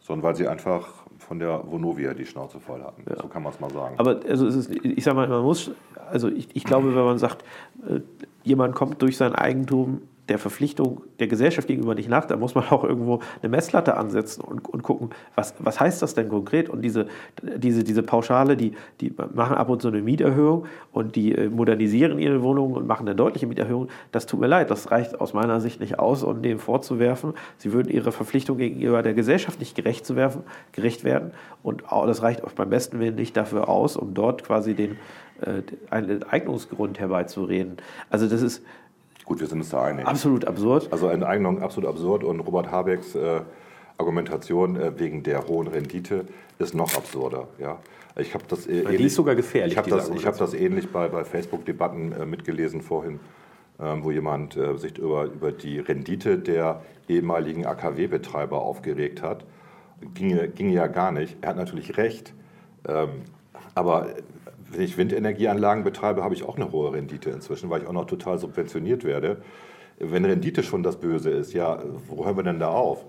[0.00, 3.04] sondern weil sie einfach von der Vonovia die Schnauze voll hatten.
[3.20, 3.94] So kann man es mal sagen.
[3.98, 5.70] aber also es ist, ich sage mal, man muss,
[6.10, 7.44] also ich, ich glaube, wenn man sagt,
[7.88, 8.00] äh,
[8.42, 12.64] jemand kommt durch sein Eigentum der Verpflichtung der Gesellschaft gegenüber nicht nach, dann muss man
[12.68, 16.68] auch irgendwo eine Messlatte ansetzen und, und gucken, was, was heißt das denn konkret?
[16.68, 17.06] Und diese,
[17.42, 22.18] diese, diese Pauschale, die, die machen ab und zu eine Mieterhöhung und die äh, modernisieren
[22.18, 23.88] ihre Wohnungen und machen eine deutliche Mieterhöhung.
[24.12, 27.72] Das tut mir leid, das reicht aus meiner Sicht nicht aus, um dem vorzuwerfen, sie
[27.72, 31.32] würden ihrer Verpflichtung gegenüber der Gesellschaft nicht gerecht, zu werfen, gerecht werden.
[31.62, 34.92] Und auch, das reicht auch beim besten Willen nicht dafür aus, um dort quasi den,
[35.40, 37.76] äh, einen Eignungsgrund herbeizureden.
[38.10, 38.62] Also das ist
[39.24, 40.06] Gut, wir sind uns da einig.
[40.06, 40.88] absolut absurd.
[40.90, 43.40] Also Enteignung absolut absurd und Robert Habecks äh,
[43.96, 46.26] Argumentation äh, wegen der hohen Rendite
[46.58, 47.48] ist noch absurder.
[47.58, 47.78] Ja?
[48.16, 50.90] Ich habe das äh, Die ist sogar gefährlich, Ich habe das, ich hab das ähnlich
[50.90, 53.20] bei, bei Facebook-Debatten äh, mitgelesen vorhin,
[53.80, 59.44] ähm, wo jemand äh, sich über, über die Rendite der ehemaligen AKW-Betreiber aufgeregt hat.
[60.14, 61.36] Ging, ging ja gar nicht.
[61.40, 62.34] Er hat natürlich recht.
[62.86, 63.22] Ähm,
[63.74, 64.08] aber
[64.74, 68.06] wenn ich Windenergieanlagen betreibe, habe ich auch eine hohe Rendite inzwischen, weil ich auch noch
[68.06, 69.42] total subventioniert werde.
[69.98, 73.04] Wenn Rendite schon das Böse ist, ja, wo hören wir denn da auf?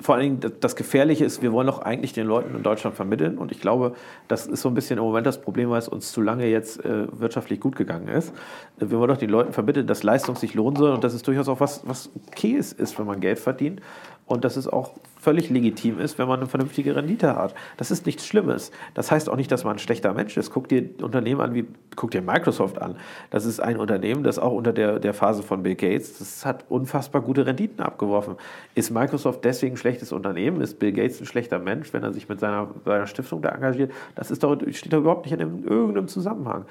[0.00, 3.38] vor allen Dingen das Gefährliche ist, wir wollen doch eigentlich den Leuten in Deutschland vermitteln.
[3.38, 3.94] Und ich glaube,
[4.28, 6.84] das ist so ein bisschen im Moment das Problem, weil es uns zu lange jetzt
[6.84, 8.32] äh, wirtschaftlich gut gegangen ist.
[8.78, 11.48] Wir wollen doch den Leuten vermitteln, dass Leistung sich lohnen soll und dass es durchaus
[11.48, 13.80] auch was, was okay ist, wenn man Geld verdient
[14.26, 17.54] und dass es auch völlig legitim ist, wenn man eine vernünftige Rendite hat.
[17.76, 18.72] Das ist nichts Schlimmes.
[18.94, 20.50] Das heißt auch nicht, dass man ein schlechter Mensch ist.
[20.50, 22.96] Guck dir Unternehmen an, wie guck dir Microsoft an.
[23.30, 26.64] Das ist ein Unternehmen, das auch unter der, der Phase von Bill Gates, das hat
[26.68, 28.36] unfassbar gute Renditen abgeworfen.
[28.74, 30.60] Ist Microsoft deswegen ein schlechtes Unternehmen?
[30.60, 33.92] Ist Bill Gates ein schlechter Mensch, wenn er sich mit seiner, seiner Stiftung da engagiert?
[34.16, 36.64] Das ist doch, steht doch überhaupt nicht in irgendeinem Zusammenhang.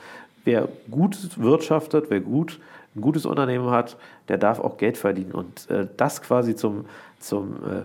[0.43, 2.59] Wer gut wirtschaftet, wer gut
[2.95, 5.31] ein gutes Unternehmen hat, der darf auch Geld verdienen.
[5.31, 6.85] Und äh, das quasi zum,
[7.19, 7.83] zum, äh,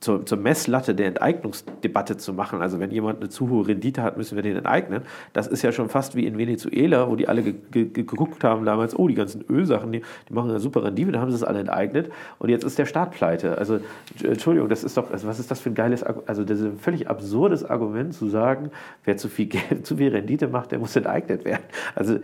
[0.00, 2.62] zur, zur, Messlatte der Enteignungsdebatte zu machen.
[2.62, 5.02] Also wenn jemand eine zu hohe Rendite hat, müssen wir den enteignen.
[5.34, 8.64] Das ist ja schon fast wie in Venezuela, wo die alle ge ge geguckt haben
[8.64, 11.44] damals, oh, die ganzen Ölsachen, die, die machen eine super Rendite, da haben sie es
[11.44, 13.58] alle enteignet und jetzt ist der Staat pleite.
[13.58, 13.80] Also
[14.22, 16.78] Entschuldigung, das ist doch, also was ist das für ein geiles, also das ist ein
[16.78, 18.70] völlig absurdes Argument zu sagen,
[19.04, 21.64] wer zu viel Geld, zu viel Rendite macht, der muss enteignet werden.
[21.94, 22.20] Also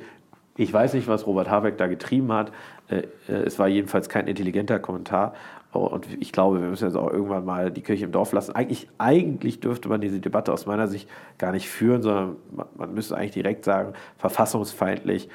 [0.57, 2.53] ich weiß nicht, was Robert Habeck da getrieben hat.
[2.89, 5.35] Äh, äh, es war jedenfalls kein intelligenter Kommentar.
[5.73, 8.55] Oh, und ich glaube, wir müssen jetzt auch irgendwann mal die Kirche im Dorf lassen.
[8.55, 12.37] Eigentlich, eigentlich dürfte man diese Debatte aus meiner Sicht gar nicht führen, sondern
[12.77, 15.29] man, müsste eigentlich direkt sagen, verfassungsfeindlich,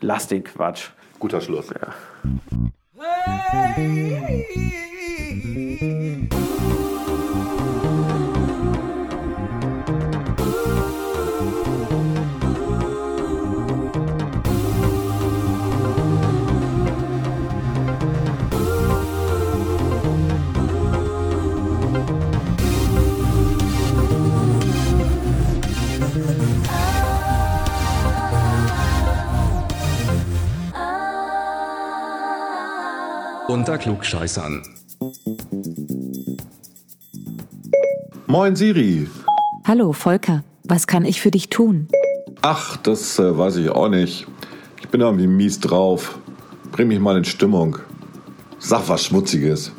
[0.00, 0.90] lass den Quatsch.
[1.18, 1.70] Guter Schluss.
[1.70, 1.94] Ja.
[5.80, 6.47] Hey.
[33.48, 34.62] Unter Klugscheißern.
[38.26, 39.08] Moin Siri.
[39.64, 41.88] Hallo Volker, was kann ich für dich tun?
[42.42, 44.26] Ach, das äh, weiß ich auch nicht.
[44.82, 46.18] Ich bin irgendwie mies drauf.
[46.72, 47.78] Bring mich mal in Stimmung.
[48.58, 49.72] Sag was Schmutziges.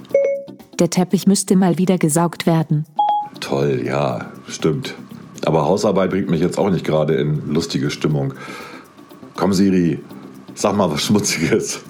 [0.79, 2.87] Der Teppich müsste mal wieder gesaugt werden.
[3.39, 4.95] Toll, ja, stimmt.
[5.45, 8.33] Aber Hausarbeit bringt mich jetzt auch nicht gerade in lustige Stimmung.
[9.35, 9.99] Komm, Siri,
[10.55, 11.81] sag mal was Schmutziges.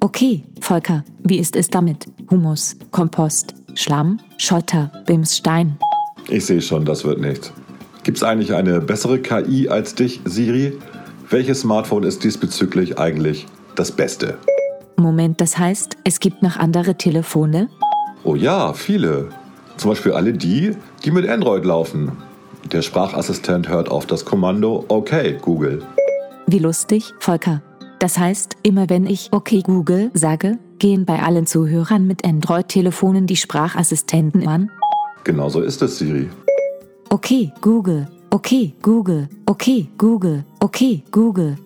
[0.00, 2.06] Okay, Volker, wie ist es damit?
[2.30, 5.76] Humus, Kompost, Schlamm, Schotter, Bims, Stein.
[6.28, 7.52] Ich sehe schon, das wird nichts.
[8.04, 10.78] Gibt's eigentlich eine bessere KI als dich, Siri?
[11.28, 14.38] Welches Smartphone ist diesbezüglich eigentlich das Beste?
[14.94, 17.68] Moment, das heißt, es gibt noch andere Telefone?
[18.22, 19.30] Oh ja, viele.
[19.76, 22.12] Zum Beispiel alle die, die mit Android laufen.
[22.70, 25.82] Der Sprachassistent hört auf das Kommando Okay, Google.
[26.46, 27.60] Wie lustig, Volker.
[28.00, 33.36] Das heißt, immer wenn ich Okay Google sage, gehen bei allen Zuhörern mit Android-Telefonen die
[33.36, 34.70] Sprachassistenten an?
[35.22, 36.30] Genauso ist es, Siri.
[37.10, 41.58] Okay Google, okay Google, okay Google, okay Google.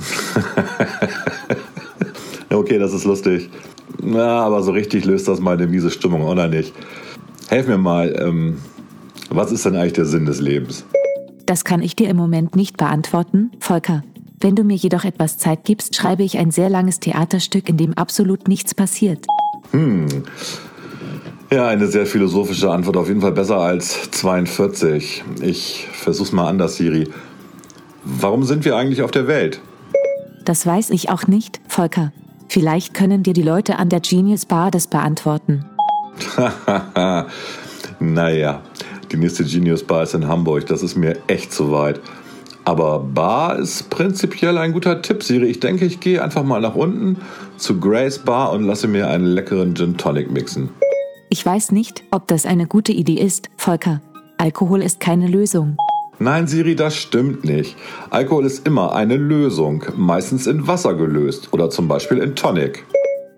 [2.50, 3.50] okay, das ist lustig.
[4.02, 6.72] Na, aber so richtig löst das meine miese Stimmung oder nicht?
[7.48, 8.56] Helf mir mal, ähm,
[9.28, 10.86] was ist denn eigentlich der Sinn des Lebens?
[11.44, 14.02] Das kann ich dir im Moment nicht beantworten, Volker.
[14.40, 17.94] Wenn du mir jedoch etwas Zeit gibst, schreibe ich ein sehr langes Theaterstück, in dem
[17.94, 19.26] absolut nichts passiert.
[19.70, 20.06] Hm.
[21.50, 22.96] Ja, eine sehr philosophische Antwort.
[22.96, 25.24] Auf jeden Fall besser als 42.
[25.40, 27.08] Ich versuch's mal anders, Siri.
[28.04, 29.60] Warum sind wir eigentlich auf der Welt?
[30.44, 32.12] Das weiß ich auch nicht, Volker.
[32.48, 35.64] Vielleicht können dir die Leute an der Genius Bar das beantworten.
[38.00, 38.62] naja,
[39.10, 40.66] die nächste Genius Bar ist in Hamburg.
[40.66, 42.00] Das ist mir echt zu weit.
[42.64, 45.46] Aber Bar ist prinzipiell ein guter Tipp, Siri.
[45.46, 47.18] Ich denke, ich gehe einfach mal nach unten
[47.58, 50.70] zu Grace Bar und lasse mir einen leckeren Gin Tonic mixen.
[51.28, 54.00] Ich weiß nicht, ob das eine gute Idee ist, Volker.
[54.38, 55.76] Alkohol ist keine Lösung.
[56.18, 57.76] Nein, Siri, das stimmt nicht.
[58.10, 62.84] Alkohol ist immer eine Lösung, meistens in Wasser gelöst oder zum Beispiel in Tonic.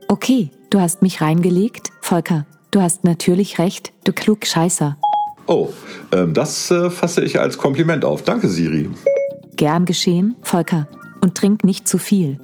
[0.09, 2.47] Okay, du hast mich reingelegt, Volker.
[2.71, 4.97] Du hast natürlich recht, du klug Scheißer.
[5.47, 5.71] Oh,
[6.13, 8.23] ähm, das äh, fasse ich als Kompliment auf.
[8.23, 8.91] Danke, Siri.
[9.57, 10.87] Gern geschehen, Volker.
[11.21, 12.39] Und trink nicht zu viel.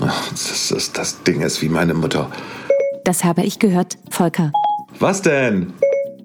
[0.00, 2.30] Ach, das, das, das Ding ist wie meine Mutter.
[3.04, 4.50] Das habe ich gehört, Volker.
[4.98, 5.72] Was denn?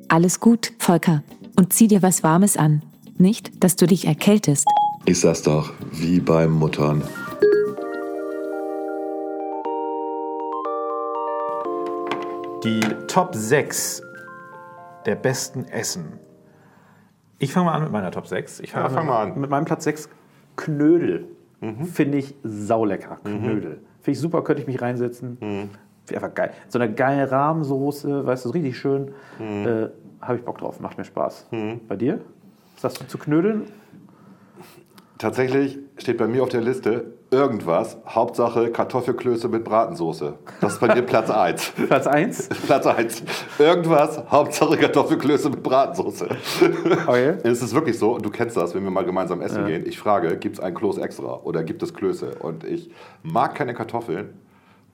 [0.08, 1.24] Alles gut, Volker.
[1.58, 2.82] Und zieh dir was Warmes an.
[3.18, 4.66] Nicht, dass du dich erkältest.
[5.06, 7.04] Ich sag's doch, wie bei Muttern.
[12.64, 14.02] Die Top 6
[15.06, 16.20] der besten Essen
[17.40, 18.60] Ich fange mal an mit meiner Top 6.
[18.62, 19.40] Ich Ja, fange fang mal an.
[19.40, 20.10] Mit meinem Platz 6
[20.56, 21.28] Knödel.
[21.62, 21.86] Mhm.
[21.86, 23.18] Finde ich saulecker.
[23.24, 23.82] Knödel.
[24.02, 25.38] Finde ich super, könnte ich mich reinsetzen.
[25.40, 25.70] Mhm.
[26.14, 26.52] Einfach geil.
[26.70, 29.12] So eine geile Rahmensoße, weißt du, richtig schön.
[29.40, 29.68] Mhm.
[29.68, 29.90] Äh,
[30.22, 31.48] Habe ich Bock drauf, macht mir Spaß.
[31.88, 32.20] Bei dir?
[32.76, 33.64] Was sagst du zu Knödeln?
[35.18, 40.34] Tatsächlich steht bei mir auf der Liste irgendwas, Hauptsache Kartoffelklöße mit Bratensoße.
[40.62, 41.72] Das ist bei dir Platz 1.
[41.88, 42.50] Platz 1?
[42.66, 43.24] Platz 1.
[43.60, 46.28] Irgendwas, Hauptsache Kartoffelklöße mit Bratensoße.
[47.08, 47.36] Okay.
[47.44, 49.86] Es ist wirklich so, und du kennst das, wenn wir mal gemeinsam essen gehen.
[49.86, 52.36] Ich frage, gibt es ein Kloß extra oder gibt es Klöße?
[52.40, 52.90] Und ich
[53.24, 54.34] mag keine Kartoffeln.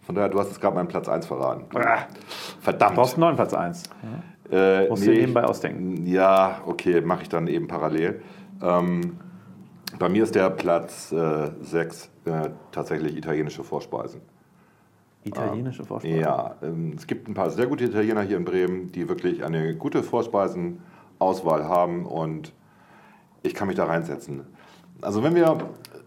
[0.06, 1.66] Von daher, du hast jetzt gerade meinen Platz 1 verraten.
[2.62, 2.92] Verdammt.
[2.92, 3.84] Du brauchst einen neuen Platz 1.
[4.52, 6.06] Äh, Musst du dir ich- nebenbei ausdenken.
[6.06, 8.22] Ja, okay, mache ich dann eben parallel.
[8.62, 9.18] Ähm,
[10.00, 14.22] bei mir ist der Platz 6 äh, tatsächlich italienische Vorspeisen.
[15.24, 16.18] Italienische Vorspeise.
[16.18, 19.76] Ja, ähm, es gibt ein paar sehr gute Italiener hier in Bremen, die wirklich eine
[19.76, 22.54] gute Vorspeisenauswahl haben und
[23.42, 24.46] ich kann mich da reinsetzen.
[25.02, 25.58] Also wenn wir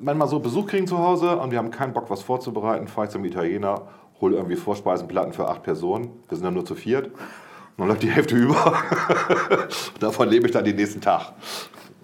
[0.01, 3.13] manchmal so Besuch kriegen zu Hause und wir haben keinen Bock, was vorzubereiten, fahre ich
[3.13, 3.83] zum Italiener,
[4.21, 6.11] hole irgendwie Vorspeisenplatten für acht Personen.
[6.29, 7.09] Wir sind dann nur zu viert.
[7.09, 7.15] Und
[7.79, 8.83] dann läuft die Hälfte über.
[10.01, 11.33] Davon lebe ich dann den nächsten Tag.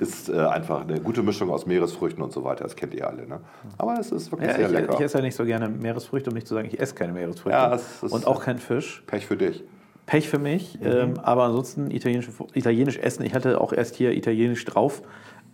[0.03, 2.65] Ist äh, einfach eine gute Mischung aus Meeresfrüchten und so weiter.
[2.65, 3.27] Das kennt ihr alle.
[3.27, 3.41] Ne?
[3.79, 4.95] Aber es ist wirklich Ja, sehr ich, lecker.
[4.95, 7.57] ich esse ja nicht so gerne Meeresfrüchte, um nicht zu sagen, ich esse keine Meeresfrüchte.
[7.57, 9.03] Ja, es ist- und auch kein Fisch.
[9.07, 9.62] Pech für dich.
[10.07, 10.87] Pech für mich, Mhm.
[10.87, 13.25] ähm, aber ansonsten italienisch, italienisch essen.
[13.25, 15.03] Ich hatte auch erst hier italienisch drauf.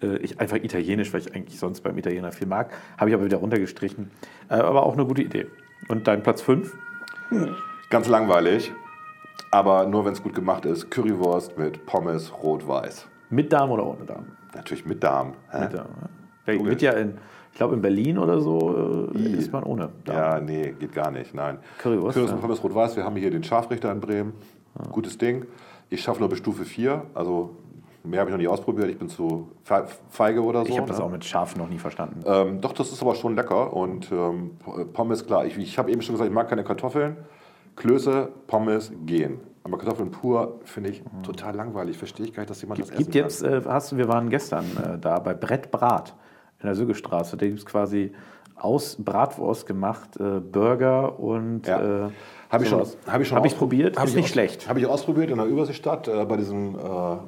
[0.02, 2.70] Äh, ich, einfach italienisch, weil ich eigentlich sonst beim Italiener viel mag.
[2.96, 4.10] Habe ich aber wieder runtergestrichen.
[4.48, 5.46] Äh, aber auch eine gute Idee.
[5.88, 6.74] Und dein Platz 5?
[7.90, 8.72] Ganz langweilig,
[9.50, 10.90] aber nur wenn es gut gemacht ist.
[10.90, 13.06] Currywurst mit Pommes rot-weiß.
[13.30, 14.24] Mit Darm oder ohne Darm?
[14.54, 15.32] Natürlich mit Darm.
[15.50, 15.60] hä?
[15.60, 15.86] Mit Darm.
[16.46, 16.52] Ja.
[16.54, 17.14] Ja, wird ja in,
[17.52, 20.16] ich glaube in Berlin oder so äh, isst man ohne Darm.
[20.16, 21.34] Ja, nee, geht gar nicht.
[21.34, 21.58] Nein.
[21.78, 22.40] Currywurst, Currywurst ja.
[22.40, 22.96] Pommes rot-weiß.
[22.96, 24.32] Wir haben hier den Scharfrichter in Bremen.
[24.92, 25.44] Gutes Ding.
[25.90, 27.02] Ich schaffe nur bis Stufe 4.
[27.14, 27.50] Also
[28.04, 28.88] mehr habe ich noch nie ausprobiert.
[28.88, 30.68] Ich bin zu fe- feige oder so.
[30.70, 31.04] Ich habe das ne?
[31.04, 32.20] auch mit Schaf noch nie verstanden.
[32.26, 33.72] Ähm, doch, das ist aber schon lecker.
[33.74, 34.52] Und ähm,
[34.94, 35.44] Pommes, klar.
[35.46, 37.16] Ich, ich habe eben schon gesagt, ich mag keine Kartoffeln.
[37.76, 39.40] Klöße, Pommes gehen.
[39.64, 41.96] Aber Kartoffeln pur finde ich total langweilig.
[41.98, 44.64] Verstehe ich gar nicht, dass jemand das gibt essen jetzt, äh, hast wir waren gestern
[44.76, 46.14] äh, da bei Brett Brat
[46.60, 47.36] in der Sögestraße.
[47.36, 48.12] Da gibt es quasi
[48.56, 52.06] aus Bratwurst gemacht äh, Burger und Ja.
[52.06, 52.10] äh,
[52.50, 54.68] Habe ich, schon, hab ich schon Hab ich probiert, hab ist ich nicht schlecht.
[54.68, 56.78] Habe ich ausprobiert in der Überseestadt äh, bei diesem äh,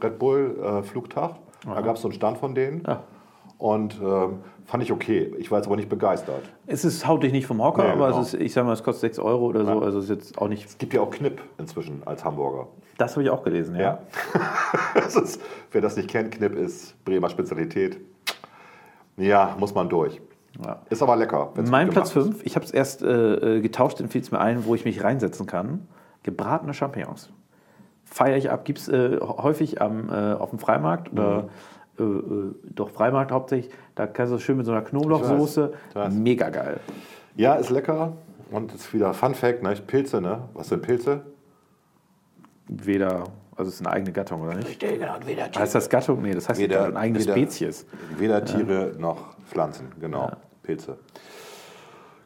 [0.03, 1.37] Red Bull äh, Flugtag.
[1.65, 2.83] Da gab es so einen Stand von denen.
[2.87, 3.03] Ja.
[3.61, 5.35] Und ähm, fand ich okay.
[5.39, 6.43] Ich war jetzt aber nicht begeistert.
[6.67, 8.21] Es ist, haut dich nicht vom Hocker, Nee, aber genau.
[8.23, 9.81] es ist, ich sag mal, es kostet 6 Euro oder so.
[9.81, 10.65] Also es ist jetzt auch nicht.
[10.67, 12.69] Es gibt ja auch Knipp inzwischen als Hamburger.
[12.97, 13.83] Das habe ich auch gelesen, ja.
[13.83, 13.99] Ja.
[14.95, 15.43] das ist,
[15.73, 18.01] wer das nicht kennt, Knipp ist Bremer Spezialität.
[19.19, 20.19] Ja, muss man durch.
[20.65, 20.81] Ja.
[20.89, 21.53] Ist aber lecker.
[21.69, 22.37] Mein Platz gemacht ist.
[22.39, 24.87] 5, ich habe es erst äh, äh, getauscht, dann fiel es mir ein, wo ich
[24.87, 25.87] mich reinsetzen kann.
[26.23, 27.31] Gebratene Champignons.
[28.07, 31.49] Feiere ich ab, gibt es äh, häufig am, äh, auf dem Freimarkt oder Mhm.
[32.01, 33.73] Äh, äh, doch Freimarkt hauptsächlich.
[33.95, 35.73] Da kannst du es schön mit so einer Knoblauchsoße.
[35.91, 36.13] Ich weiß.
[36.15, 36.81] Mega geil.
[37.37, 38.13] Ja, ist lecker.
[38.51, 39.75] Und ist wieder Fun Fact, ne?
[39.87, 40.49] Pilze, ne?
[40.55, 41.23] Was sind Pilze?
[42.69, 43.25] Weder,
[43.57, 44.79] also es ist eine eigene Gattung, oder nicht?
[44.81, 46.23] Genau, weder Heißt das Gattung?
[46.23, 47.87] Nee, das heißt Weder- eine eigene weder- Spezies.
[48.19, 50.31] Weder Tiere noch Pflanzen, genau.
[50.63, 50.99] Pilze.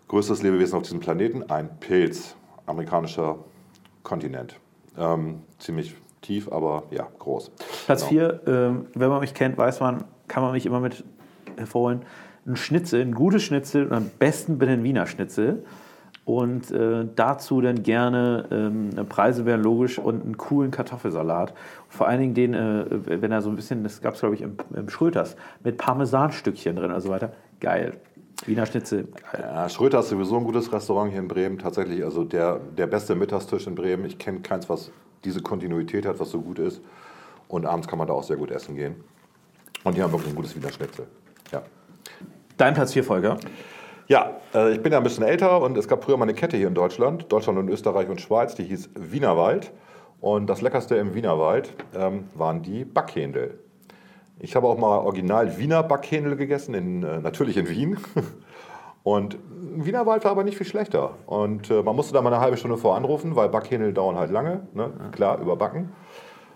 [0.09, 2.37] Größtes Lebewesen auf diesem Planeten, ein Pilz.
[2.67, 3.39] Amerikanischer
[4.03, 4.57] Kontinent.
[4.99, 7.53] Ähm, ziemlich tief, aber ja, groß.
[7.87, 8.29] Platz Genau.
[8.29, 11.05] 4, ähm, wenn man mich kennt, weiß man, kann man mich immer mit
[11.57, 12.03] hervorholen.
[12.47, 15.65] Ein Schnitzel, ein gutes Schnitzel und am besten bitte ein Wiener Schnitzel.
[16.25, 21.53] Und äh, dazu dann gerne, ähm, Preise wären logisch, und einen coolen Kartoffelsalat.
[21.89, 22.87] Vor allen Dingen den, äh,
[23.21, 26.77] wenn er so ein bisschen, das gab es glaube ich im, im Schröters, mit Parmesanstückchen
[26.77, 27.33] drin und so weiter.
[27.61, 27.95] Geil.
[28.47, 29.45] Wiener Schnitzel, geil.
[29.55, 31.59] Ja, Schröter ist sowieso ein gutes Restaurant hier in Bremen.
[31.59, 34.07] Tatsächlich, also der, der beste Mittagstisch in Bremen.
[34.07, 34.91] Ich kenne keins, was
[35.25, 36.81] diese Kontinuität hat, was so gut ist.
[37.49, 38.97] Und abends kann man da auch sehr gut essen gehen.
[39.85, 41.07] Und die haben wirklich ein gutes Wiener Schnitzel.
[41.53, 41.63] Ja.
[42.57, 43.39] Dein Platz 4, Volker.
[44.07, 46.57] Ja, äh, ich bin ja ein bisschen älter und es gab früher mal eine Kette
[46.57, 49.73] hier in Deutschland, Deutschland und Österreich und Schweiz, die hieß Wienerwald.
[50.21, 53.59] Und das Leckerste im Wienerwald ähm, waren die Backhändel.
[54.39, 57.99] Ich habe auch mal original Wiener Backhändel gegessen, in, äh, natürlich in Wien.
[59.05, 59.39] Und
[59.77, 61.15] Wienerwald war aber nicht viel schlechter.
[61.27, 64.31] Und äh, man musste da mal eine halbe Stunde vor anrufen, weil Backhändel dauern halt
[64.31, 64.91] lange, ne?
[65.13, 65.93] klar, überbacken.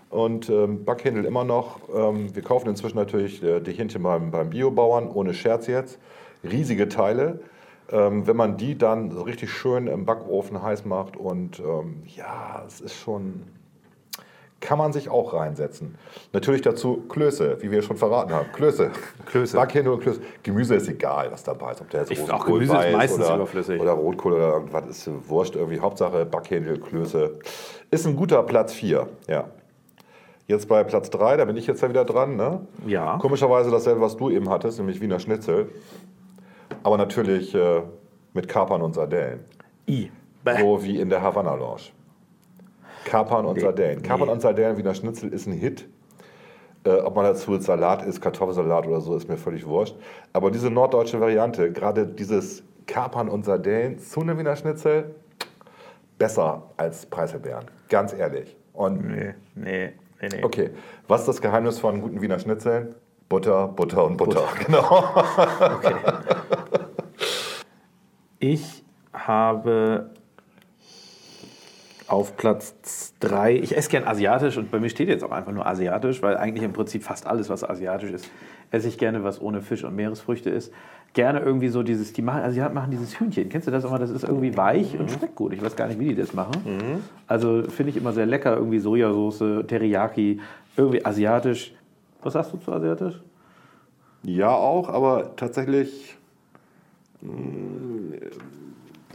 [0.09, 1.79] Und ähm, Backhändel immer noch.
[1.95, 5.99] Ähm, wir kaufen inzwischen natürlich äh, die Hähnchen beim, beim Biobauern, ohne Scherz jetzt.
[6.43, 7.41] Riesige Teile.
[7.91, 12.63] Ähm, wenn man die dann so richtig schön im Backofen heiß macht und ähm, ja,
[12.65, 13.43] es ist schon,
[14.61, 15.95] kann man sich auch reinsetzen.
[16.33, 18.51] Natürlich dazu Klöße, wie wir schon verraten haben.
[18.51, 18.91] Klöße.
[19.25, 19.55] Klöße.
[19.55, 20.19] Backhändel und Klöße.
[20.43, 21.81] Gemüse ist egal, was dabei ist.
[21.81, 23.81] Ob der jetzt Ich- auch Gemüse ist meistens oder, überflüssig.
[23.81, 25.79] Oder Rotkohl oder irgendwas ist wurscht irgendwie.
[25.79, 27.39] Hauptsache Backhändel, Klöße.
[27.91, 29.45] Ist ein guter Platz 4, ja.
[30.47, 32.35] Jetzt bei Platz 3, da bin ich jetzt ja wieder dran.
[32.35, 32.61] Ne?
[32.87, 33.17] Ja.
[33.19, 35.69] Komischerweise dasselbe, was du eben hattest, nämlich Wiener Schnitzel.
[36.83, 37.81] Aber natürlich äh,
[38.33, 39.41] mit Kapern und Sardellen.
[39.87, 40.09] I.
[40.43, 40.59] Bäh.
[40.59, 41.81] So wie in der Havanna Lounge.
[43.05, 43.61] Kapern und Nee.
[43.61, 44.01] Sardellen.
[44.01, 44.33] Kapern Nee.
[44.33, 45.87] und Sardellen Wiener Schnitzel ist ein Hit.
[46.85, 49.95] Äh, ob man dazu jetzt Salat isst, Kartoffelsalat oder so, ist mir völlig wurscht.
[50.33, 55.13] Aber diese norddeutsche Variante, gerade dieses Kapern und Sardellen zu einem Wiener Schnitzel,
[56.17, 57.65] besser als Preiselbeeren.
[57.89, 58.55] Ganz ehrlich.
[58.73, 60.43] Und Nee, nee, nee, nee.
[60.43, 60.69] okay,
[61.07, 62.95] was ist das Geheimnis von guten Wiener Schnitzeln?
[63.27, 64.43] Butter, Butter und Butter.
[64.65, 65.03] Genau.
[68.39, 68.83] Ich
[69.13, 70.11] habe
[72.09, 75.65] auf Platz 3, ich esse gern asiatisch und bei mir steht jetzt auch einfach nur
[75.65, 78.29] asiatisch, weil eigentlich im Prinzip fast alles, was asiatisch ist,
[78.71, 80.73] esse ich gerne, was ohne Fisch und Meeresfrüchte ist.
[81.13, 83.49] Gerne irgendwie so dieses, die machen, Asiaten machen dieses Hühnchen.
[83.49, 83.97] Kennst du das immer?
[83.97, 85.53] Das ist irgendwie weich und schmeckt gut.
[85.53, 87.01] Ich weiß gar nicht, wie die das machen.
[87.25, 88.55] Also finde ich immer sehr lecker.
[88.55, 90.39] Irgendwie Sojasauce, Teriyaki,
[90.77, 91.73] irgendwie asiatisch.
[92.21, 93.19] Was sagst du zu asiatisch?
[94.21, 96.15] Ja, auch, aber tatsächlich.
[97.21, 98.17] mh,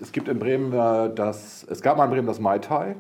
[0.01, 1.65] Es gibt in Bremen äh, das.
[1.65, 2.97] Es gab mal in Bremen das Mai Tai.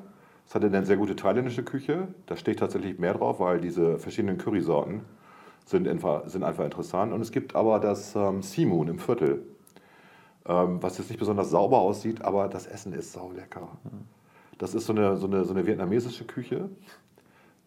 [0.46, 2.08] Das hatte eine sehr gute thailändische Küche.
[2.26, 5.02] Da steht tatsächlich mehr drauf, weil diese verschiedenen Currysorten
[5.64, 7.12] sind einfach, sind einfach interessant.
[7.12, 9.42] Und es gibt aber das ähm, Sea Moon im Viertel,
[10.46, 13.68] ähm, was jetzt nicht besonders sauber aussieht, aber das Essen ist saulecker.
[14.58, 16.68] Das ist so eine, so eine, so eine vietnamesische Küche.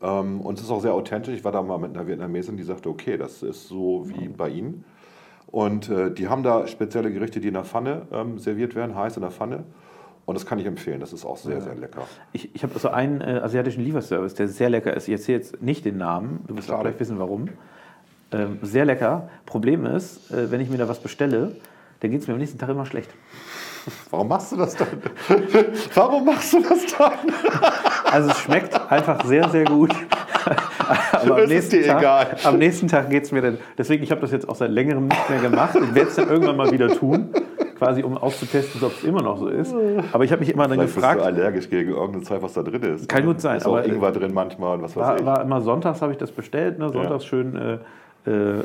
[0.01, 1.33] Ähm, und es ist auch sehr authentisch.
[1.33, 4.49] Ich war da mal mit einer Vietnamesin, die sagte, okay, das ist so wie bei
[4.49, 4.85] Ihnen.
[5.47, 9.15] Und äh, die haben da spezielle Gerichte, die in der Pfanne ähm, serviert werden, heiß
[9.15, 9.63] in der Pfanne.
[10.25, 10.99] Und das kann ich empfehlen.
[10.99, 12.03] Das ist auch sehr, sehr lecker.
[12.33, 15.07] Ich, ich habe so einen äh, asiatischen Lieferservice, der sehr lecker ist.
[15.07, 17.47] Ich erzähle jetzt nicht den Namen, du wirst gleich wissen, warum.
[18.33, 19.29] Ähm, sehr lecker.
[19.45, 21.55] Problem ist, äh, wenn ich mir da was bestelle,
[22.01, 23.09] dann geht es mir am nächsten Tag immer schlecht.
[24.11, 25.01] Warum machst du das dann?
[25.93, 27.17] Warum machst du das dann?
[28.03, 29.95] Also es schmeckt einfach sehr, sehr gut.
[31.11, 32.35] Aber am ist nächsten, dir Tag, egal.
[32.43, 33.57] am nächsten Tag geht es mir dann.
[33.77, 35.75] Deswegen, ich habe das jetzt auch seit längerem nicht mehr gemacht.
[35.75, 37.29] Ich werde es dann irgendwann mal wieder tun,
[37.77, 39.73] quasi um auszutesten, ob es immer noch so ist.
[40.13, 42.53] Aber ich habe mich immer dann Vielleicht bist gefragt, du allergisch gegen irgendein Zeug, was
[42.53, 43.07] da drin ist.
[43.09, 45.25] Kann gut sein, Ist auch aber- Ingwer drin manchmal und was weiß war, ich.
[45.25, 46.89] war immer sonntags habe ich das bestellt, ne?
[46.89, 48.63] sonntags schön äh, äh, äh,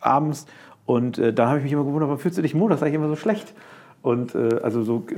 [0.00, 0.46] abends.
[0.86, 3.08] Und äh, da habe ich mich immer gewundert, warum fühlst du dich montags eigentlich immer
[3.08, 3.54] so schlecht?
[4.02, 5.14] Und äh, also so äh,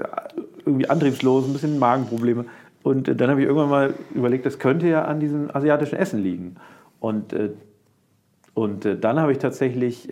[0.64, 2.44] irgendwie antriebslos, ein bisschen Magenprobleme.
[2.86, 6.22] Und äh, dann habe ich irgendwann mal überlegt, das könnte ja an diesem asiatischen Essen
[6.22, 6.54] liegen.
[7.00, 7.50] Und, äh,
[8.54, 10.08] und äh, dann habe ich tatsächlich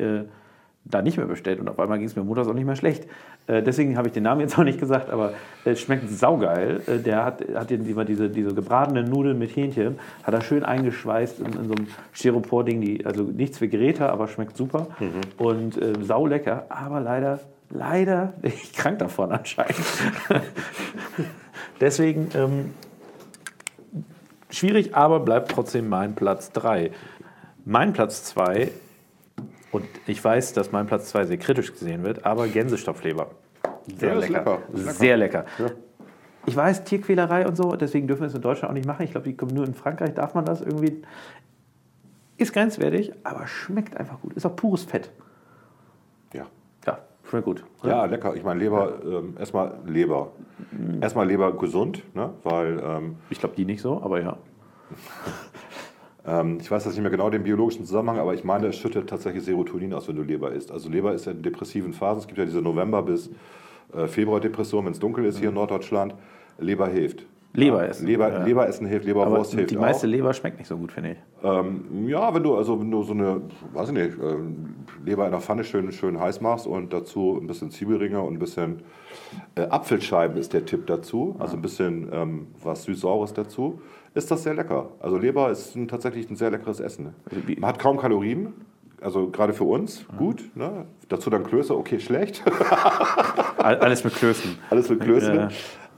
[0.86, 3.06] da nicht mehr bestellt und auf einmal ging es mir montags auch nicht mehr schlecht.
[3.48, 5.32] Deswegen habe ich den Namen jetzt auch nicht gesagt, aber
[5.64, 6.80] es schmeckt saugeil.
[7.06, 11.46] Der hat, hat immer diese, diese gebratenen Nudeln mit Hähnchen, hat er schön eingeschweißt in,
[11.46, 14.88] in so einem Styropor-Ding, also nichts für Greta, aber schmeckt super
[15.38, 17.40] und äh, saulecker, aber leider,
[17.74, 19.76] leider bin ich krank davon anscheinend.
[21.80, 22.74] Deswegen ähm,
[24.48, 26.90] schwierig, aber bleibt trotzdem mein Platz 3.
[27.66, 28.70] Mein Platz 2,
[29.72, 33.30] und ich weiß, dass mein Platz 2 sehr kritisch gesehen wird, aber Gänsestopfleber.
[33.98, 34.58] Sehr Ja, lecker.
[34.72, 34.92] lecker.
[34.92, 35.44] Sehr lecker.
[36.46, 39.02] Ich weiß, Tierquälerei und so, deswegen dürfen wir es in Deutschland auch nicht machen.
[39.02, 41.02] Ich glaube, die kommen nur in Frankreich, darf man das irgendwie.
[42.36, 44.34] Ist grenzwertig, aber schmeckt einfach gut.
[44.34, 45.10] Ist auch pures Fett.
[47.34, 47.64] Schmeckt gut.
[47.82, 48.36] Ja, lecker.
[48.36, 50.30] Ich meine, Leber, ähm, erstmal Leber.
[51.00, 52.30] Erstmal Leber gesund, ne?
[52.44, 54.36] weil ähm, Ich glaube, die nicht so, aber ja.
[56.24, 59.10] ähm, ich weiß jetzt nicht mehr genau den biologischen Zusammenhang, aber ich meine, es schüttet
[59.10, 60.70] tatsächlich Serotonin aus, wenn du Leber isst.
[60.70, 62.20] Also Leber ist ja in depressiven Phasen.
[62.20, 63.30] Es gibt ja diese November- bis
[63.92, 66.14] äh, Februar-Depression, wenn es dunkel ist hier in Norddeutschland.
[66.58, 67.26] Leber hilft.
[67.56, 68.06] Leber essen.
[68.06, 68.44] Leber, Ja.
[68.44, 69.82] Leber essen hilft, Leberwurst hilft die auch.
[69.82, 71.18] meiste Leber schmeckt nicht so gut, finde ich.
[71.44, 75.30] Ähm, ja, wenn du also wenn du so eine, weiß ich nicht, ähm, Leber in
[75.30, 78.82] der Pfanne schön, schön heiß machst und dazu ein bisschen Zwiebelringe und ein bisschen
[79.54, 83.80] äh, Apfelscheiben ist der Tipp dazu, also ein bisschen ähm, was süß-saures dazu,
[84.14, 84.88] ist das sehr lecker.
[85.00, 87.04] Also Leber ist ein, tatsächlich ein sehr leckeres Essen.
[87.04, 87.14] Ne?
[87.46, 88.52] wie- Man hat kaum Kalorien,
[89.00, 90.42] also gerade für uns gut.
[90.56, 90.86] Ne?
[91.08, 92.42] Dazu dann Klöße, okay, schlecht.
[93.58, 94.58] All- Alles mit Klößen.
[94.70, 95.34] Alles mit Klöße.
[95.34, 95.48] Ja.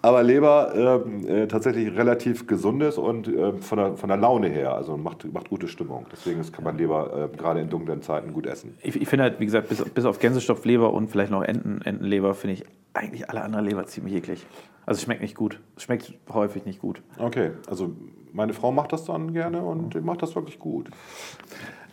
[0.07, 4.73] Aber Leber ähm, äh, tatsächlich relativ gesundes und ähm, von, der, von der Laune her,
[4.73, 6.07] also macht, macht gute Stimmung.
[6.13, 8.79] Deswegen kann man Leber äh, gerade in dunklen Zeiten gut essen.
[8.85, 12.35] Ich, ich finde halt, wie gesagt, bis, bis auf Gänsestopfleber und vielleicht noch Enten, Entenleber,
[12.35, 12.65] finde ich
[12.95, 14.47] eigentlich alle anderen Leber ziemlich eklig.
[14.87, 15.59] Also es schmeckt nicht gut.
[15.77, 17.03] Es schmeckt häufig nicht gut.
[17.19, 17.91] Okay, also
[18.33, 20.89] meine Frau macht das dann gerne und die macht das wirklich gut.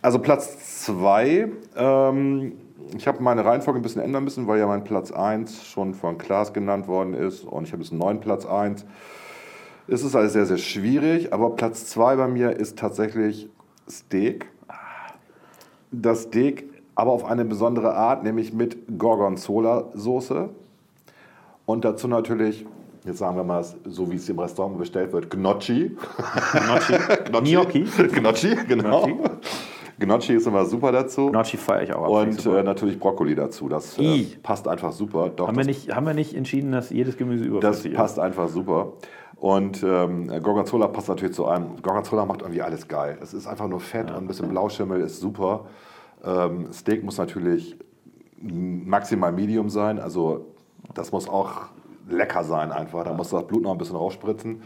[0.02, 2.52] Also Platz 2, ähm,
[2.96, 6.18] ich habe meine Reihenfolge ein bisschen ändern müssen, weil ja mein Platz 1 schon von
[6.18, 8.84] Klaas genannt worden ist und ich habe jetzt einen neuen Platz 1.
[9.86, 13.48] Es ist alles sehr, sehr schwierig, aber Platz 2 bei mir ist tatsächlich
[13.88, 14.46] Steak.
[15.92, 20.48] Das Steak aber auf eine besondere Art, nämlich mit Gorgonzola-Soße.
[21.66, 22.66] Und dazu natürlich
[23.04, 25.96] jetzt sagen wir mal, so wie es im Restaurant bestellt wird, Gnocchi.
[26.52, 26.94] Gnocchi.
[27.26, 27.84] Gnocchi.
[28.08, 29.06] Gnocchi, genau.
[29.06, 29.30] Gnocchi.
[29.98, 31.30] Gnocchi ist immer super dazu.
[31.30, 32.08] Gnocchi feiere ich auch.
[32.22, 33.68] Und äh, natürlich Brokkoli dazu.
[33.68, 35.28] Das äh, passt einfach super.
[35.28, 37.96] Doch, haben, wir das, nicht, haben wir nicht entschieden, dass jedes Gemüse das überflüssig ist?
[37.96, 38.92] passt einfach super.
[39.36, 41.82] Und ähm, Gorgonzola passt natürlich zu allem.
[41.82, 43.18] Gorgonzola macht irgendwie alles geil.
[43.22, 45.66] Es ist einfach nur Fett und ein bisschen Blauschimmel ist super.
[46.24, 47.76] Ähm, Steak muss natürlich
[48.40, 49.98] maximal Medium sein.
[49.98, 50.46] Also
[50.94, 51.66] das muss auch
[52.08, 53.04] lecker sein einfach.
[53.04, 54.62] Da muss das Blut noch ein bisschen rausspritzen.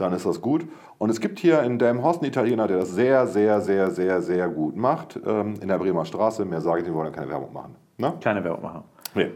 [0.00, 0.64] Dann ist das gut.
[0.98, 4.48] Und es gibt hier in Delmenhorst einen Italiener, der das sehr, sehr, sehr, sehr, sehr
[4.48, 5.18] gut macht.
[5.26, 6.44] Ähm, in der Bremer Straße.
[6.44, 7.74] Mehr sage ich, nicht, wir wollen ja keine Werbung machen.
[7.98, 8.14] Ne?
[8.20, 8.84] Kleine Werbung machen.
[9.14, 9.30] Nee.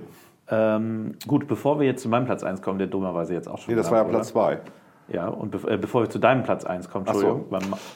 [0.50, 3.72] Ähm, gut, bevor wir jetzt zu meinem Platz 1 kommen, der dummerweise jetzt auch schon
[3.74, 4.60] nee, das war ja Platz wurde.
[5.08, 5.14] 2.
[5.14, 7.46] Ja, und bev äh, bevor wir zu deinem Platz 1 kommen, so.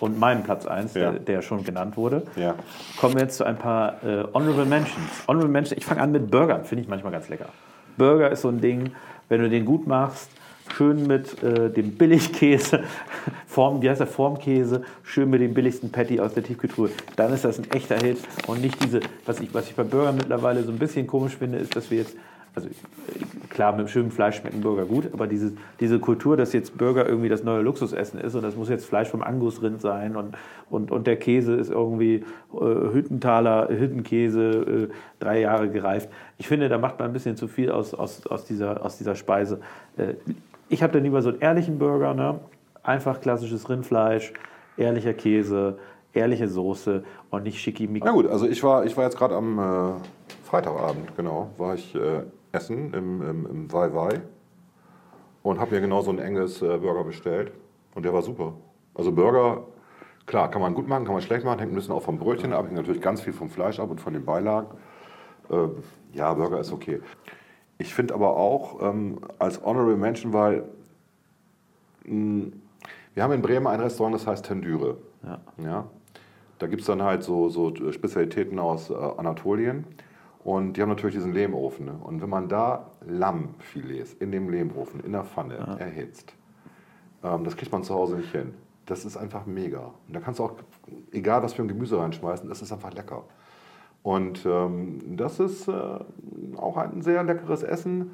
[0.00, 1.12] Und meinem Platz 1, Ja.
[1.12, 2.54] der, der schon genannt wurde, Ja.
[3.00, 5.24] kommen wir jetzt zu ein paar äh, Honorable Mentions.
[5.26, 7.46] Honorable Mentions, ich fange an mit Burgern, finde ich manchmal ganz lecker.
[7.96, 8.92] Burger ist so ein Ding,
[9.28, 10.30] wenn du den gut machst,
[10.72, 12.84] schön mit äh, dem Billigkäse,
[13.46, 17.44] Form, wie heißt der, Formkäse, schön mit dem billigsten Patty aus der Tiefkühltruhe, dann ist
[17.44, 20.72] das ein echter Hit und nicht diese, was ich, was ich bei Burgern mittlerweile so
[20.72, 22.16] ein bisschen komisch finde, ist, dass wir jetzt,
[22.54, 22.68] also
[23.58, 27.28] klar, mit schönem Fleisch schmecken Burger gut, aber diese, diese Kultur, dass jetzt Burger irgendwie
[27.28, 30.36] das neue Luxusessen ist und das muss jetzt Fleisch vom Angusrind sein und,
[30.70, 34.88] und, und der Käse ist irgendwie äh, Hüttenthaler, Hüttenkäse, äh,
[35.18, 36.08] drei Jahre gereift.
[36.38, 39.16] Ich finde, da macht man ein bisschen zu viel aus, aus, aus, dieser, aus dieser
[39.16, 39.60] Speise.
[39.96, 40.14] Äh,
[40.68, 42.40] ich habe dann lieber so einen ehrlichen Burger, ne?
[42.82, 44.32] einfach klassisches Rindfleisch,
[44.76, 45.78] ehrlicher Käse,
[46.12, 48.04] ehrliche Soße und nicht schickimicki.
[48.04, 49.92] Na gut, also ich war, ich war jetzt gerade am äh,
[50.44, 54.20] Freitagabend, genau, war ich äh, essen im, im, im Wai Wai
[55.42, 57.52] und habe mir genau so einen Angus äh, Burger bestellt
[57.94, 58.54] und der war super.
[58.94, 59.64] Also Burger,
[60.26, 62.52] klar, kann man gut machen, kann man schlecht machen, hängt ein bisschen auch vom Brötchen
[62.52, 64.68] ab, hängt natürlich ganz viel vom Fleisch ab und von den Beilagen.
[65.50, 65.76] Ähm,
[66.12, 67.00] ja, Burger ist okay.
[67.78, 70.64] Ich finde aber auch ähm, als Honorable Mention, weil
[72.04, 72.52] mh,
[73.14, 74.98] wir haben in Bremen ein Restaurant, das heißt Tendüre.
[75.22, 75.40] Ja.
[75.64, 75.84] Ja.
[76.58, 79.84] Da gibt es dann halt so, so Spezialitäten aus äh, Anatolien.
[80.44, 81.86] Und die haben natürlich diesen Lehmofen.
[81.86, 81.98] Ne?
[82.02, 86.32] Und wenn man da Lammfilets in dem Lehmofen, in der Pfanne erhitzt,
[87.22, 88.54] ähm, das kriegt man zu Hause nicht hin.
[88.86, 89.92] Das ist einfach mega.
[90.06, 90.54] Und da kannst du auch,
[91.12, 93.24] egal was für ein Gemüse reinschmeißen, das ist einfach lecker.
[94.02, 95.72] Und ähm, das ist äh,
[96.56, 98.12] auch ein sehr leckeres Essen.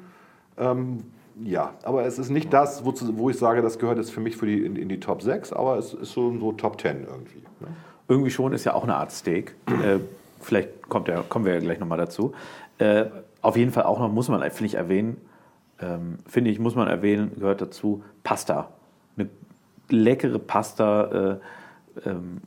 [0.57, 1.03] Ähm,
[1.43, 4.37] ja, aber es ist nicht das, wozu, wo ich sage, das gehört jetzt für mich
[4.37, 7.43] für die, in, in die Top 6, aber es ist schon so Top 10 irgendwie.
[7.59, 7.67] Ne?
[8.07, 9.55] Irgendwie schon ist ja auch eine Art Steak.
[9.67, 9.99] äh,
[10.39, 12.33] vielleicht kommt der, kommen wir ja gleich nochmal dazu.
[12.77, 13.05] Äh,
[13.41, 15.17] auf jeden Fall auch noch, muss man, finde ich, erwähnen,
[15.81, 18.69] ähm, finde ich, muss man erwähnen, gehört dazu Pasta.
[19.17, 19.29] Eine
[19.89, 21.39] leckere Pasta.
[22.03, 22.41] Äh, ähm,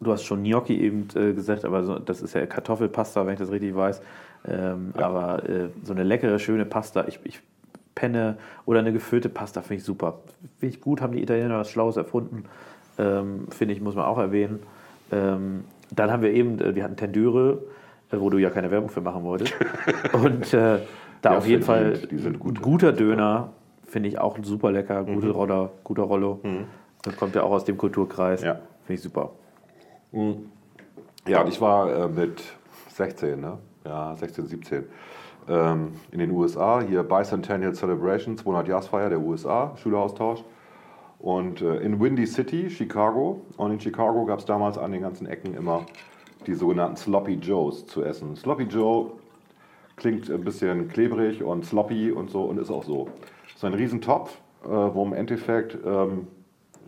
[0.00, 3.38] du hast schon Gnocchi eben äh, gesagt, aber so, das ist ja Kartoffelpasta, wenn ich
[3.40, 4.00] das richtig weiß.
[4.48, 7.40] Ähm, Aber äh, so eine leckere, schöne Pasta, ich, ich
[7.94, 10.20] penne oder eine gefüllte Pasta finde ich super.
[10.58, 12.44] Finde ich gut, haben die Italiener was Schlaues erfunden.
[12.98, 14.60] Ähm, finde ich, muss man auch erwähnen.
[15.12, 17.58] Ähm, dann haben wir eben, äh, wir hatten Tendüre,
[18.10, 19.54] äh, wo du ja keine Werbung für machen wolltest.
[20.14, 20.78] Und äh,
[21.20, 21.98] da Ja, auf jeden Fall
[22.38, 22.56] gut.
[22.58, 23.50] ein guter Döner,
[23.86, 25.04] finde ich auch super lecker.
[25.04, 26.40] Gute Roller, guter Rollo.
[27.02, 28.42] Das kommt ja auch aus dem Kulturkreis.
[28.42, 28.54] Ja.
[28.84, 29.32] Finde ich super.
[30.12, 32.42] Ja, und ich war äh, mit
[32.88, 33.58] 16, ne?
[33.84, 34.84] ja, 16, 17,
[35.48, 40.44] ähm, in den USA, hier Bicentennial Celebration, 200-Jahresfeier der USA, Schüleraustausch.
[41.18, 43.42] Und äh, in Windy City, Chicago.
[43.56, 45.84] Und in Chicago gab es damals an den ganzen Ecken immer
[46.46, 48.36] die sogenannten Sloppy Joes zu essen.
[48.36, 49.12] Sloppy Joe
[49.96, 53.08] klingt ein bisschen klebrig und sloppy und so und ist auch so.
[53.54, 56.26] Ist ein Riesentopf, äh, wo im Endeffekt ähm,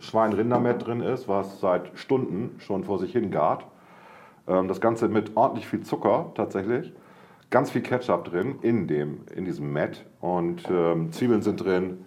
[0.03, 3.65] Schwein-Rindermett drin ist, was seit Stunden schon vor sich hin gart.
[4.47, 6.93] Ähm, das Ganze mit ordentlich viel Zucker tatsächlich.
[7.49, 10.05] Ganz viel Ketchup drin in, dem, in diesem Mett.
[10.19, 12.05] Und ähm, Zwiebeln sind drin.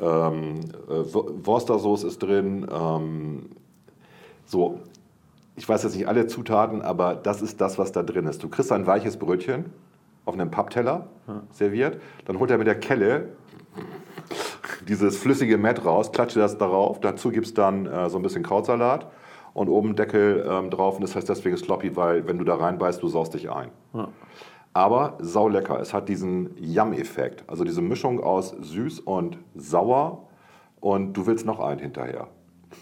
[0.00, 2.66] Ähm, äh, Wo- Worcestersoße ist drin.
[2.72, 3.50] Ähm,
[4.44, 4.80] so,
[5.54, 8.42] ich weiß jetzt nicht alle Zutaten, aber das ist das, was da drin ist.
[8.42, 9.66] Du kriegst ein weiches Brötchen
[10.24, 11.08] auf einem Pappteller
[11.50, 12.00] serviert.
[12.24, 13.28] Dann holt er mit der Kelle
[14.88, 17.00] dieses flüssige Mett raus, klatscht das darauf.
[17.00, 19.10] Dazu gibt es dann äh, so ein bisschen Krautsalat
[19.54, 20.96] und oben Deckel ähm, drauf.
[20.96, 23.70] Und das heißt deswegen sloppy, weil wenn du da reinbeißt, du saust dich ein.
[24.72, 25.80] Aber saulecker.
[25.80, 27.44] Es hat diesen Yum-Effekt.
[27.46, 30.28] Also diese Mischung aus süß und sauer.
[30.80, 32.28] Und du willst noch einen hinterher.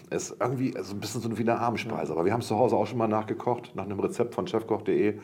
[0.09, 2.13] Es ist irgendwie also ein bisschen so wie eine Abendspeise.
[2.13, 5.19] Aber wir haben es zu Hause auch schon mal nachgekocht, nach einem Rezept von chefkoch.de.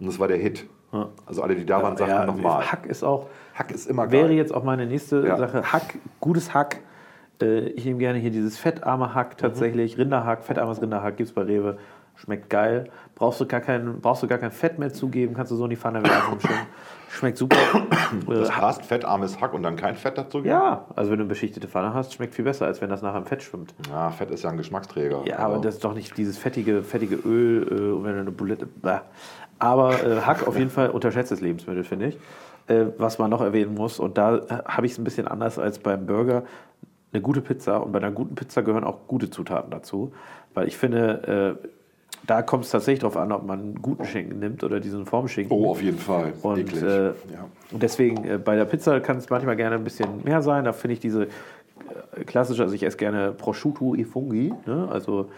[0.00, 0.68] Und das war der Hit.
[1.26, 2.64] Also alle, die da waren, sagten nochmal.
[2.70, 4.22] Hack ist auch, Hack ist immer geil.
[4.22, 5.36] wäre jetzt auch meine nächste Ja.
[5.36, 5.62] Sache.
[5.72, 6.80] Hack, gutes Hack.
[7.40, 9.98] Äh, Ich nehme gerne hier dieses fettarme Hack tatsächlich.
[9.98, 11.78] Rinderhack, fettarmes Rinderhack gibt es bei Rewe.
[12.16, 12.90] Schmeckt geil.
[13.14, 15.70] Brauchst du, gar kein, brauchst du gar kein Fett mehr zugeben, kannst du so in
[15.70, 16.36] die Pfanne werfen.
[17.08, 17.56] Schmeckt super.
[18.28, 20.40] Das Äh, passt, fettarmes Hack und dann kein Fett dazu?
[20.40, 23.18] ja, also wenn du eine beschichtete Pfanne hast, schmeckt viel besser, als wenn das nachher
[23.18, 23.72] im Fett schwimmt.
[23.90, 25.20] Ja, Fett ist ja ein Geschmacksträger.
[25.24, 28.30] Ja, aber das ist doch nicht dieses fettige, fettige Öl, äh, und wenn du eine
[28.32, 28.66] Bulette.
[28.66, 28.98] Bäh.
[29.60, 32.18] Aber äh, Hack auf jeden Fall unterschätztes Lebensmittel, finde ich.
[32.66, 35.58] Äh, was man noch erwähnen muss, und da äh, habe ich es ein bisschen anders
[35.58, 36.44] als beim Burger,
[37.12, 37.82] eine gute Pizza.
[37.82, 40.12] Und bei einer guten Pizza gehören auch gute Zutaten dazu.
[40.54, 41.68] Weil ich finde, äh,
[42.26, 45.56] da kommt es tatsächlich darauf an, ob man einen guten Schinken nimmt oder diesen Formschinken.
[45.56, 46.32] Oh, auf jeden Fall.
[46.42, 47.12] Und, äh, ja.
[47.72, 50.64] und deswegen äh, bei der Pizza kann es manchmal gerne ein bisschen mehr sein.
[50.64, 54.88] Da finde ich diese äh, klassische, also ich esse gerne Prosciutto e Funghi, ne?
[54.90, 55.28] also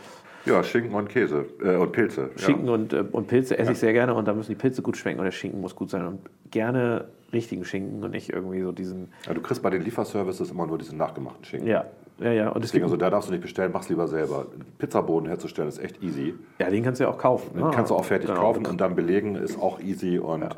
[0.45, 2.30] ja, Schinken und Käse äh, und Pilze.
[2.36, 2.72] Schinken ja.
[2.72, 5.18] und, äh, und Pilze esse ich sehr gerne und da müssen die Pilze gut schmecken
[5.18, 6.07] und der Schinken muss gut sein.
[6.07, 6.20] Und
[6.51, 9.09] gerne richtigen Schinken und nicht irgendwie so diesen.
[9.26, 11.68] Ja, du kriegst bei den Lieferservices immer nur diesen nachgemachten Schinken.
[11.68, 11.84] Ja,
[12.18, 12.49] ja, ja.
[12.51, 14.47] Und es Deswegen, also da darfst du nicht bestellen, mach's lieber selber.
[14.78, 16.34] Pizzaboden herzustellen ist echt easy.
[16.59, 17.55] ja, den kannst du ja auch kaufen.
[17.55, 17.70] Den ne?
[17.74, 18.40] kannst du auch fertig Genau.
[18.40, 20.49] kaufen und dann belegen ist auch easy und äh,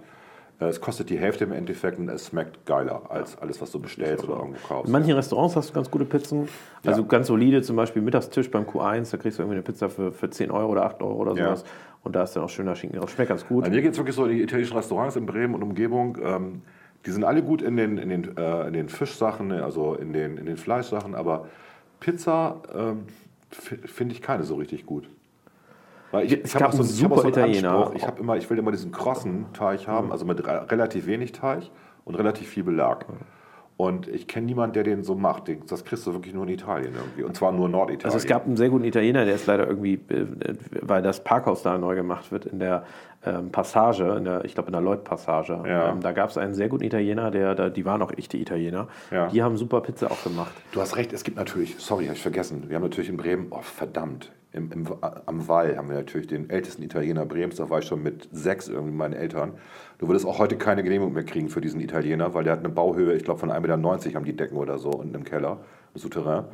[0.69, 4.25] es kostet die Hälfte im Endeffekt und es schmeckt geiler als alles, was du bestellst
[4.25, 4.87] oder irgendwo kaufst.
[4.87, 6.49] In manchen Restaurants hast du ganz gute Pizzen.
[6.85, 7.07] Also Ja.
[7.09, 10.31] ganz solide, zum Beispiel Mittagstisch beim Q1, da kriegst du irgendwie eine Pizza für, für
[10.31, 11.47] 10 Euro oder 8 Euro oder Ja.
[11.57, 11.65] sowas.
[12.03, 13.11] Und da ist dann auch schöner Schinken drauf.
[13.11, 13.65] Schmeckt ganz gut.
[13.65, 16.63] Bei mir geht es wirklich so, die italienischen Restaurants in Bremen und Umgebung, ähm,
[17.07, 20.37] die sind alle gut in den, in den, äh, in den Fischsachen, also in den,
[20.37, 21.49] in den Fleischsachen, aber
[22.01, 23.05] Pizza ähm,
[23.51, 25.09] finde ich keine so richtig gut.
[26.15, 27.91] Weil ich, ich hab gab auch so, einen ich so super einen Italiener.
[27.97, 31.33] Ich, hab immer, ich will immer diesen krossen Teig haben, also mit re- relativ wenig
[31.33, 31.71] Teig
[32.05, 33.05] und relativ viel Belag.
[33.77, 35.51] Und ich kenne niemanden, der den so macht.
[35.69, 37.25] Das kriegst du wirklich nur in Italien irgendwie.
[37.25, 38.05] Und zwar nur Norditalien.
[38.05, 40.27] Also es gab einen sehr guten Italiener, der ist leider irgendwie, äh,
[40.81, 42.85] weil das Parkhaus da neu gemacht wird, in der
[43.27, 45.65] ähm, Passage, in der, ich glaube in der Lloyd-Passage.
[45.67, 45.91] Ja.
[45.91, 48.87] Ähm, da gab es einen sehr guten Italiener, der, die waren auch echte Italiener.
[49.11, 49.27] Ja.
[49.27, 50.53] Die haben super Pizza auch gemacht.
[50.71, 53.49] Du hast recht, es gibt natürlich, sorry, habe ich vergessen, wir haben natürlich in Bremen,
[53.51, 54.87] oh verdammt, im, im,
[55.27, 58.69] am Wall haben wir natürlich den ältesten Italiener Bremens, da war ich schon mit sechs
[58.69, 59.55] irgendwie meinen Eltern.
[59.99, 62.69] Du würdest auch heute keine Genehmigung mehr kriegen für diesen Italiener, weil der hat eine
[62.69, 65.59] Bauhöhe, ich glaube von 1,90 Meter haben die Decken oder so unten im Keller,
[65.95, 66.45] im Souterrain.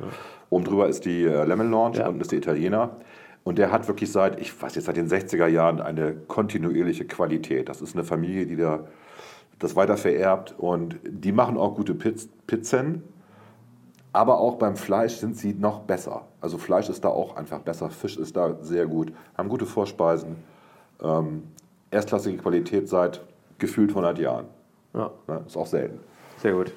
[0.49, 2.07] Oben drüber ist die äh, Lemon Lounge, Ja.
[2.07, 2.97] unten ist der Italiener.
[3.43, 7.69] Und der hat wirklich seit, ich weiß jetzt, seit den 60er Jahren eine kontinuierliche Qualität.
[7.69, 8.85] Das ist eine Familie, die da
[9.57, 13.03] das weiter vererbt und die machen auch gute Piz Pizzen.
[14.13, 16.27] Aber auch beim Fleisch sind sie noch besser.
[16.41, 20.35] Also Fleisch ist da auch einfach besser, Fisch ist da sehr gut, haben gute Vorspeisen.
[21.01, 21.43] Ähm,
[21.91, 23.21] erstklassige Qualität seit
[23.61, 24.45] gefühlt 100 Jahren.
[24.93, 25.11] Ja.
[25.27, 25.41] Ne?
[25.47, 25.99] Ist auch selten.
[26.39, 26.73] Sehr gut.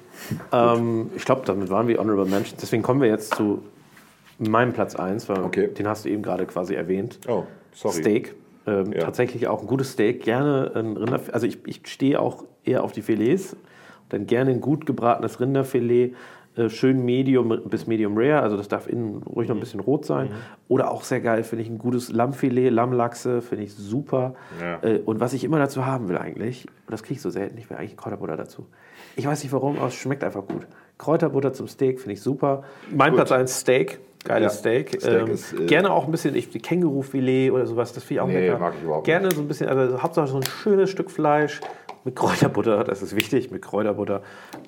[0.53, 2.55] Ähm, ich glaube, damit waren wir Honorable Mentions.
[2.61, 3.63] Deswegen kommen wir jetzt zu
[4.37, 5.67] meinem Platz 1, weil Okay.
[5.67, 7.19] den hast du eben gerade quasi erwähnt.
[7.27, 7.95] Oh, sorry.
[8.01, 8.35] Steak.
[8.67, 8.99] Ähm, Ja.
[8.99, 10.23] Tatsächlich auch ein gutes Steak.
[10.23, 11.19] Gerne ein Rinder.
[11.31, 13.55] Also ich, ich stehe auch eher auf die Filets.
[14.09, 16.15] Dann gerne ein gut gebratenes Rinderfilet.
[16.55, 18.41] Äh, schön Medium bis Medium Rare.
[18.41, 20.29] Also das darf innen ruhig noch ein bisschen rot sein.
[20.67, 23.41] Oder auch sehr geil finde ich ein gutes Lammfilet, Lammlachse.
[23.41, 24.35] Finde ich super.
[24.61, 24.79] Ja.
[24.87, 27.57] Äh, und was ich immer dazu haben will eigentlich, und das kriege ich so selten,
[27.57, 28.65] ich will eigentlich Kräuterbutter dazu.
[29.15, 30.67] Ich weiß nicht warum, aber es schmeckt einfach gut.
[30.97, 32.63] Kräuterbutter zum Steak finde ich super.
[32.91, 33.17] Mein Gut.
[33.17, 33.99] Platz 1 Steak.
[34.23, 34.59] Geiles Ja.
[34.59, 34.89] Steak.
[35.01, 38.21] Steak ähm, ist, äh, gerne auch ein bisschen ich, Kängurufilet oder sowas, das finde ich
[38.21, 38.57] auch Nee, lecker.
[38.59, 41.61] mag ich überhaupt gerne so ein bisschen, also Hauptsache so ein schönes Stück Fleisch
[42.05, 44.21] mit Kräuterbutter, das ist wichtig, mit Kräuterbutter.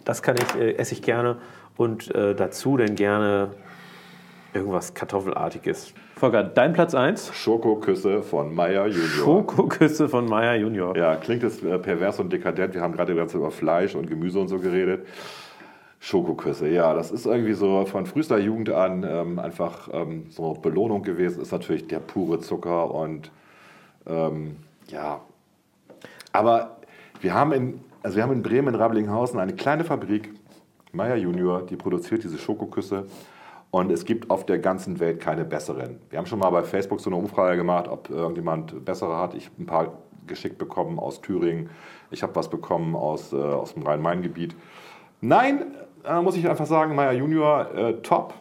[0.06, 1.38] Das kann ich, äh, esse ich gerne.
[1.78, 3.52] Und äh, dazu dann gerne
[4.54, 5.94] irgendwas Kartoffelartiges.
[6.16, 7.32] Volker, dein Platz 1?
[7.36, 9.08] Schokoküsse von Meyer Junior.
[9.08, 10.98] Schokoküsse von Maya Junior.
[10.98, 12.74] Ja, klingt jetzt äh, pervers und dekadent.
[12.74, 15.06] Wir haben gerade ganz über Fleisch und Gemüse und so geredet.
[16.00, 21.04] Schokoküsse, ja, das ist irgendwie so von frühester Jugend an ähm, einfach ähm, so Belohnung
[21.04, 21.42] gewesen.
[21.42, 23.32] Ist natürlich der pure Zucker und
[24.06, 24.58] ähm,
[24.90, 25.22] ja.
[26.34, 26.78] Aber
[27.22, 30.30] wir haben in, also wir haben in Bremen in Rabelinghausen eine kleine Fabrik,
[30.92, 33.06] Meyer Junior, die produziert diese Schokoküsse.
[33.70, 36.00] Und es gibt auf der ganzen Welt keine besseren.
[36.10, 39.34] Wir haben schon mal bei Facebook so eine Umfrage gemacht, ob irgendjemand bessere hat.
[39.34, 39.94] Ich habe ein paar
[40.26, 41.70] geschickt bekommen aus Thüringen.
[42.12, 44.56] Ich habe was bekommen aus, äh, aus dem Rhein-Main-Gebiet.
[45.22, 45.76] Nein,
[46.06, 48.34] äh, muss ich einfach sagen, Meyer Junior, äh, top,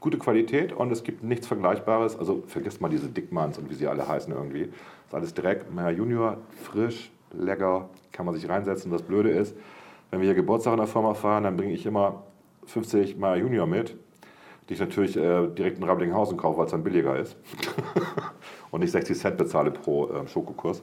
[0.00, 2.18] gute Qualität und es gibt nichts Vergleichbares.
[2.18, 4.62] Also vergesst mal diese Dickmanns und wie sie alle heißen irgendwie.
[4.62, 5.72] ist alles Dreck.
[5.72, 8.90] Meyer Junior, frisch, lecker, kann man sich reinsetzen.
[8.90, 9.54] Das Blöde ist,
[10.12, 12.22] wenn wir hier Geburtstag in der Firma feiern, dann bringe ich immer
[12.66, 13.96] 50 Meyer Junior mit,
[14.68, 17.36] die ich natürlich äh, direkt in Rabelinghausen kaufe, weil es dann billiger ist.
[18.70, 20.82] und nicht 60 Cent bezahle pro äh, Schokokurs.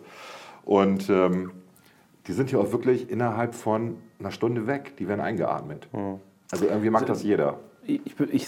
[0.66, 1.52] Und ähm,
[2.26, 4.98] die sind hier auch wirklich innerhalb von einer Stunde weg.
[4.98, 5.88] Die werden eingeatmet.
[6.52, 7.60] Also irgendwie mag das jeder.
[7.84, 8.02] Ich,
[8.32, 8.48] ich,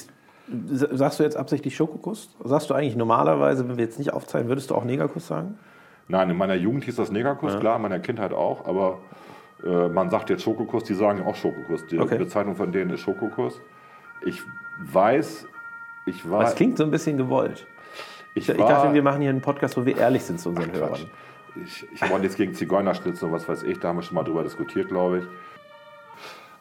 [0.71, 2.35] sagst du jetzt absichtlich Schokokuss?
[2.43, 5.59] Sagst du eigentlich normalerweise, wenn wir jetzt nicht aufzeigen, würdest du auch Negerkuss sagen?
[6.07, 8.97] Nein, in meiner Jugend hieß das Negerkuss, klar, in meiner Kindheit auch, aber
[9.63, 11.85] äh, man sagt jetzt Schokokuss, die sagen auch Schokokuss.
[11.87, 12.17] Die Okay.
[12.17, 13.61] Bezeichnung von denen ist Schokokuss.
[14.25, 14.41] Ich
[14.79, 15.47] weiß,
[16.05, 16.43] ich war.
[16.43, 17.67] Das klingt so ein bisschen gewollt.
[18.35, 20.71] ich Ich, war, dachte, wir machen hier einen Podcast, wo wir ehrlich sind zu unseren
[20.71, 20.99] Hörern.
[21.63, 24.15] ich, ich habe auch nichts gegen Zigeunerschnitzel und was weiß ich, da haben wir schon
[24.15, 25.25] mal drüber diskutiert, glaube ich.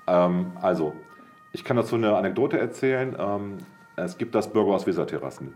[0.07, 0.95] Ähm, also,
[1.53, 3.17] ich kann dazu eine Anekdote erzählen.
[3.19, 3.59] Ähm,
[4.05, 5.55] es gibt das Burger aus Weserterrassen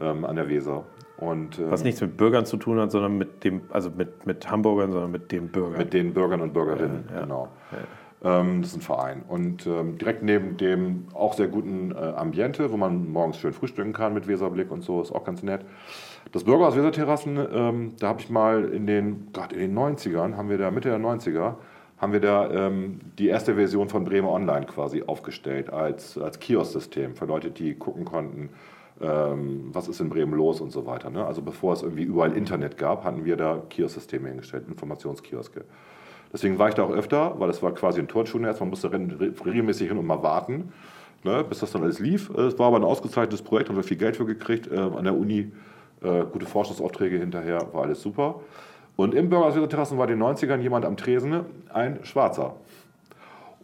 [0.00, 0.84] ähm, an der Weser.
[1.16, 4.50] Und, ähm, Was nichts mit Bürgern zu tun hat, sondern mit dem, also mit, mit
[4.50, 5.76] Hamburgern, sondern mit dem Bürger.
[5.78, 7.22] Mit den Bürgern und Bürgerinnen, Ja, ja.
[7.22, 7.48] genau.
[8.22, 9.22] Ähm, das ist ein Verein.
[9.26, 13.92] Und ähm, direkt neben dem auch sehr guten äh, Ambiente, wo man morgens schön frühstücken
[13.92, 15.64] kann mit Weserblick und so, ist auch ganz nett.
[16.32, 20.36] Das Burger aus Weserterrassen, ähm, da habe ich mal in den, Gott, in den 90ern,
[20.36, 21.54] haben wir da, Mitte der 90er,
[22.00, 27.14] haben wir da ähm, die erste Version von Bremer Online quasi aufgestellt als, als Kiosk-System
[27.14, 28.48] für Leute, die gucken konnten,
[29.02, 31.10] ähm, was ist in Bremen los und so weiter.
[31.10, 31.24] Ne?
[31.24, 35.64] Also bevor es irgendwie überall Internet gab, hatten wir da Kiosk-Systeme hingestellt, Informationskioske.
[36.32, 38.60] Deswegen war ich da auch öfter, weil das war quasi ein Turnschuhnetz.
[38.60, 40.72] Man musste regelmäßig hin und mal warten,
[41.22, 42.30] ne, bis das dann alles lief.
[42.30, 44.72] Äh, Es war aber ein ausgezeichnetes Projekt, haben wir viel Geld für gekriegt.
[44.72, 45.52] Äh, an der Uni
[46.02, 48.40] äh, gute Forschungsaufträge hinterher, war alles super.
[49.00, 52.56] Und im Burger Terrassen war in den 90ern jemand am Tresen, ein Schwarzer.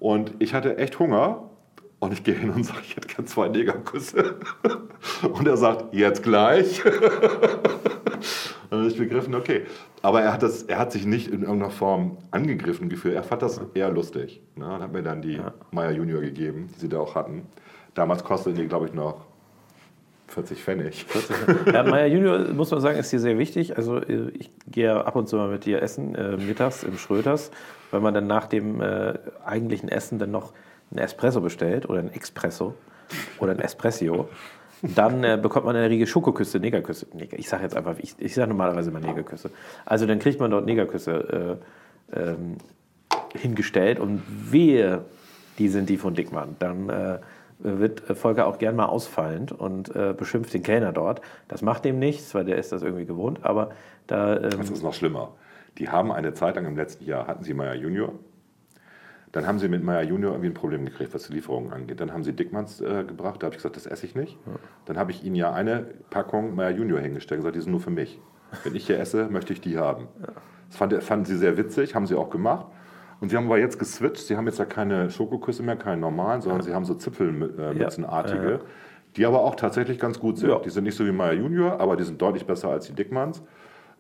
[0.01, 1.51] Und ich hatte echt Hunger.
[1.99, 4.37] Und ich gehe hin und sage, ich hätte gern zwei Negerküsse.
[5.31, 6.83] Und er sagt, jetzt gleich.
[8.71, 9.67] Dann habe ich begriffen, okay.
[10.01, 13.15] Aber er hat, das, er hat sich nicht in irgendeiner Form angegriffen gefühlt.
[13.15, 14.41] Er fand das eher lustig.
[14.55, 14.65] Ne?
[14.65, 15.39] Und hat mir dann die
[15.71, 17.43] Meier Junior gegeben, die sie da auch hatten.
[17.93, 19.27] Damals kosteten die, glaube ich, noch
[20.29, 21.07] 40 Pfennig.
[21.73, 23.77] Ja, Meier Junior, muss man sagen, ist hier sehr wichtig.
[23.77, 27.51] Also äh, ich gehe ab und zu mal mit dir essen, äh, mittags im Schröters,
[27.91, 29.15] weil man dann nach dem äh,
[29.45, 30.53] eigentlichen Essen dann noch
[30.91, 32.75] ein Espresso bestellt oder ein Expresso
[33.39, 34.29] oder ein Espresso.
[34.83, 37.07] Dann äh, bekommt man in der Regel Schokoküsse, Negerküsse.
[37.15, 39.51] Neger, ich sage jetzt einfach, ich, ich sage normalerweise immer Negerküsse.
[39.85, 41.59] Also dann kriegt man dort Negerküsse
[42.13, 42.57] äh, ähm,
[43.35, 45.05] hingestellt und wehe,
[45.59, 46.57] die sind die von Dickmann.
[46.59, 47.19] Dann äh,
[47.59, 51.21] wird Volker auch gern mal ausfallend und äh, beschimpft den Kellner dort.
[51.49, 53.71] Das macht dem nichts, weil der ist das irgendwie gewohnt, aber
[54.07, 54.37] da...
[54.37, 55.33] Ähm, Das ist noch schlimmer.
[55.79, 58.13] Die haben eine Zeit lang im letzten Jahr, hatten sie Meier Junior.
[59.33, 62.01] Dann haben sie mit Meier Junior irgendwie ein Problem gekriegt, was die Lieferungen angeht.
[62.01, 64.39] Dann haben sie Dickmanns äh, gebracht, da habe ich gesagt, das esse ich nicht.
[64.87, 67.81] Dann habe ich ihnen ja eine Packung Meier Junior hingestellt und gesagt, die sind nur
[67.81, 68.19] für mich.
[68.65, 70.09] Wenn ich hier esse, möchte ich die haben.
[70.69, 72.67] Das fand, fanden sie sehr witzig, haben sie auch gemacht.
[73.21, 74.27] Und sie haben aber jetzt geswitcht.
[74.27, 78.59] Sie haben jetzt ja keine Schokoküsse mehr, keine normalen, sondern sie haben so Zipfelmützenartige, Ja.
[79.17, 80.51] die aber auch tatsächlich ganz gut sind.
[80.51, 80.59] Ja.
[80.59, 83.43] Die sind nicht so wie Meier Junior, aber die sind deutlich besser als die Dickmanns.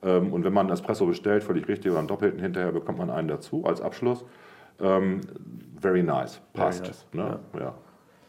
[0.03, 3.09] Ähm, und wenn man einen Espresso bestellt, völlig richtig, oder einen doppelten hinterher, bekommt man
[3.11, 4.25] einen dazu als Abschluss.
[4.79, 5.23] Ähm,
[5.81, 6.85] very nice, passt.
[6.85, 7.39] nice, Ne?
[7.59, 7.73] Ja.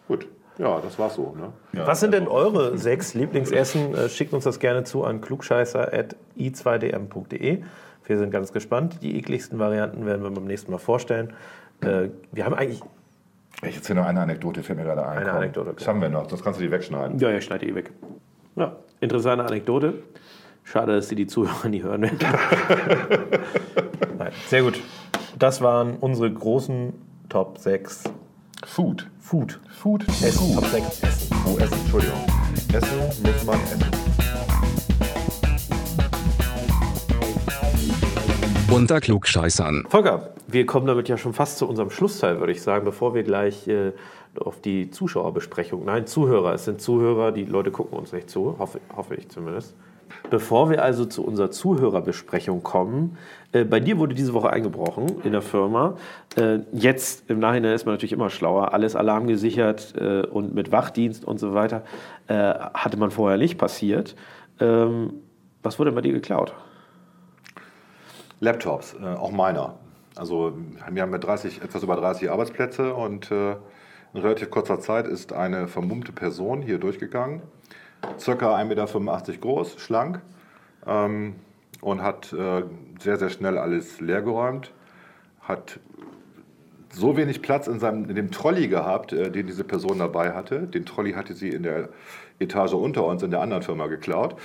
[0.08, 1.36] Gut, ja, das war's so.
[1.38, 1.52] Ne?
[1.86, 3.94] Was sind denn eure sechs Lieblingsessen?
[3.94, 5.20] Äh, Schickt uns das gerne zu an
[6.38, 7.64] klugscheißer.i2dm.de.
[8.08, 9.00] Wir sind ganz gespannt.
[9.02, 11.34] Die ekligsten Varianten werden wir beim nächsten Mal vorstellen.
[11.82, 12.82] Äh, Wir haben eigentlich.
[13.64, 15.18] Ich erzähle noch eine Anekdote, fällt mir gerade ein.
[15.18, 17.18] Eine Komm, Anekdote, Das haben wir noch, das kannst du die wegschneiden.
[17.20, 17.92] Ja, ja, schneide die weg.
[18.56, 19.96] Ja, interessante Anekdote.
[20.64, 22.20] Schade, dass sie die Zuhörer nie hören werden.
[24.18, 24.80] Nein, sehr gut.
[25.40, 26.94] Das waren unsere großen
[27.30, 28.04] Top 6
[28.66, 29.08] Food.
[29.20, 29.60] Food.
[29.70, 30.08] Food.
[30.08, 30.54] Essen.
[30.56, 31.36] Top 6 Essen.
[31.46, 32.20] Oh, Essen, Entschuldigung.
[32.74, 34.47] Essen muss man essen.
[38.70, 39.86] Unter Klugscheißern.
[39.88, 43.24] Volker, wir kommen damit ja schon fast zu unserem Schlussteil, würde ich sagen, bevor wir
[43.24, 43.94] gleich äh,
[44.38, 48.82] auf die Zuschauerbesprechung, nein, Zuhörer, es sind Zuhörer, die Leute gucken uns nicht zu, hoffe,
[48.96, 49.74] hoffe ich zumindest.
[50.30, 53.18] Bevor wir also zu unserer Zuhörerbesprechung kommen,
[53.54, 55.96] äh, bei dir wurde diese Woche eingebrochen in der Firma.
[56.36, 61.24] Äh, jetzt im Nachhinein ist man natürlich immer schlauer, alles alarmgesichert äh, und mit Wachdienst
[61.24, 61.84] und so weiter.
[62.28, 62.36] Äh,
[62.74, 64.16] hatte man vorher nicht passiert.
[64.60, 65.14] Ähm,
[65.64, 66.54] was wurde bei dir geklaut?
[68.40, 69.76] Laptops, äh, auch meiner.
[70.16, 73.56] Also wir haben ja 30, etwas über 30 Arbeitsplätze und äh,
[74.14, 77.42] in relativ kurzer Zeit ist eine vermummte Person hier durchgegangen,
[78.20, 80.22] circa 1,85 Meter groß, schlank
[80.86, 81.36] ähm,
[81.82, 82.64] und hat äh,
[83.00, 84.72] sehr, sehr schnell alles leergeräumt,
[85.42, 85.80] hat
[86.92, 90.62] so wenig Platz in, seinem, in dem Trolley gehabt, äh, den diese Person dabei hatte.
[90.62, 91.90] Den Trolley hatte sie in der
[92.40, 94.36] Etage unter uns in der anderen Firma geklaut.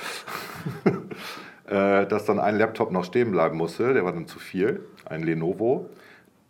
[1.72, 3.94] äh, dass dann ein Laptop noch stehen bleiben musste.
[3.94, 4.84] Der war dann zu viel.
[5.06, 5.88] Ein Lenovo,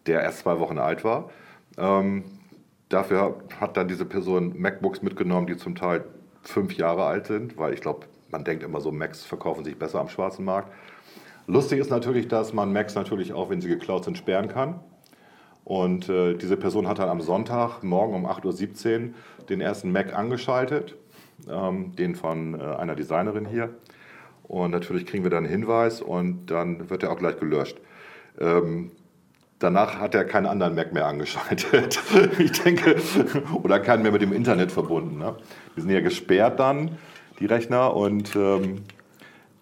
[0.07, 1.31] der erst zwei Wochen alt war.
[1.79, 2.25] Ähm,
[2.89, 6.05] dafür hat dann diese Person MacBooks mitgenommen, die zum Teil
[6.43, 10.01] fünf Jahre alt sind, weil ich glaube, man denkt immer so, Macs verkaufen sich besser
[10.01, 10.73] am schwarzen Markt.
[11.47, 14.81] Lustig ist natürlich, dass man Macs natürlich auch, wenn sie geklaut sind, sperren kann.
[15.65, 19.15] Und äh, diese Person hat dann am Sonntag morgen um 8.17 Uhr
[19.49, 20.97] den ersten Mac angeschaltet,
[21.49, 23.71] ähm, den von äh, einer Designerin hier.
[24.53, 27.79] Und natürlich kriegen wir dann einen Hinweis und dann wird er auch gleich gelöscht.
[28.39, 28.91] Ähm,
[29.59, 31.99] danach hat er keinen anderen Mac mehr angeschaltet.
[32.39, 32.97] ich denke,
[33.63, 35.17] oder keinen mehr mit dem Internet verbunden.
[35.17, 35.37] Ne?
[35.75, 36.99] Die sind ja gesperrt dann,
[37.41, 37.97] die Rechner.
[37.97, 38.83] Und ähm,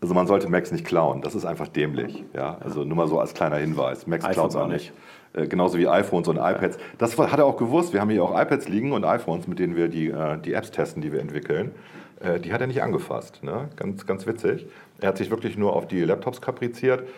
[0.01, 2.25] Also man sollte Macs nicht klauen, das ist einfach dämlich.
[2.35, 2.59] Ja?
[2.59, 4.09] Also nur mal so als kleiner Hinweis.
[4.09, 4.93] Macs klaut man auch nicht.
[5.33, 6.79] Äh, Genauso wie iPhones und iPads.
[6.99, 7.93] Das hat er auch gewusst.
[7.93, 10.71] Wir haben hier auch iPads liegen und iPhones, mit denen wir die, äh, die Apps
[10.71, 11.73] testen, die wir entwickeln.
[12.21, 13.43] Äh, Die hat er nicht angefasst.
[13.43, 13.69] Ne?
[13.77, 14.67] Ganz, ganz witzig.
[15.01, 17.09] Er hat sich wirklich nur auf die Laptops kapriziert.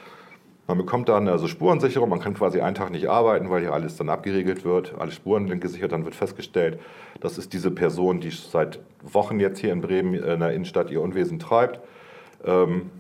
[0.69, 3.97] Man bekommt dann also Spurensicherung, man kann quasi einen Tag nicht arbeiten, weil hier alles
[3.97, 6.79] dann abgeriegelt wird, alle Spuren sind gesichert, dann wird festgestellt,
[7.21, 11.03] das ist diese Person, die seit Wochen jetzt hier in Bremen in der Innenstadt ihr
[11.03, 11.81] Unwesen treibt.
[12.45, 12.91] Ähm,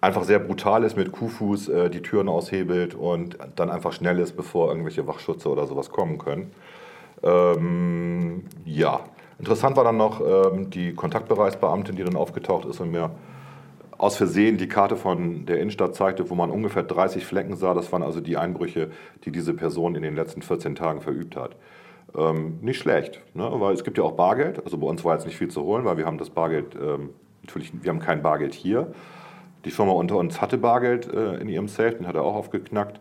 [0.00, 4.36] einfach sehr brutal ist mit Kuhfuß, äh, die Türen aushebelt und dann einfach schnell ist,
[4.36, 6.52] bevor irgendwelche Wachschutze oder sowas kommen können.
[7.22, 9.00] Ähm, ja,
[9.38, 13.10] interessant war dann noch ähm, die Kontaktbereichsbeamtin, die dann aufgetaucht ist und mir
[13.98, 17.74] aus Versehen die Karte von der Innenstadt zeigte, wo man ungefähr 30 Flecken sah.
[17.74, 18.90] Das waren also die Einbrüche,
[19.24, 21.56] die diese Person in den letzten 14 Tagen verübt hat.
[22.16, 23.50] Ähm, nicht schlecht, ne?
[23.54, 24.64] weil es gibt ja auch Bargeld.
[24.64, 27.10] Also bei uns war jetzt nicht viel zu holen, weil wir haben das Bargeld, ähm,
[27.42, 28.92] natürlich, wir haben kein Bargeld hier.
[29.64, 33.00] Die Firma unter uns hatte Bargeld äh, in ihrem Safe, den hat er auch aufgeknackt.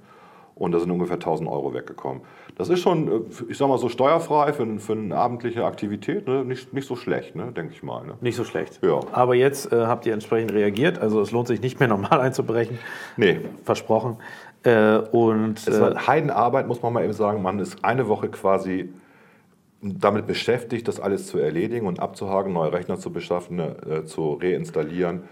[0.55, 2.24] Und da sind ungefähr 1000 Euro weggekommen.
[2.55, 6.28] Das ist schon, äh, ich sag mal so, steuerfrei für, für eine abendliche Aktivität.
[6.28, 6.43] Ne?
[6.43, 7.51] Nicht, nicht so schlecht, ne?
[7.55, 8.05] denke ich mal.
[8.05, 8.16] Ne?
[8.22, 8.80] Nicht so schlecht.
[8.82, 8.99] Ja.
[9.12, 10.99] Aber jetzt äh, habt ihr entsprechend reagiert.
[10.99, 12.80] Also es lohnt sich nicht mehr normal einzubrechen.
[13.18, 14.18] Nee, Versprochen.
[14.64, 17.43] Äh, und Es äh, war Heidenarbeit, muss man mal eben sagen.
[17.43, 18.89] Man ist eine Woche quasi
[19.82, 25.24] damit beschäftigt, das alles zu erledigen und abzuhaken, neue Rechner zu beschaffen, äh, zu reinstallieren.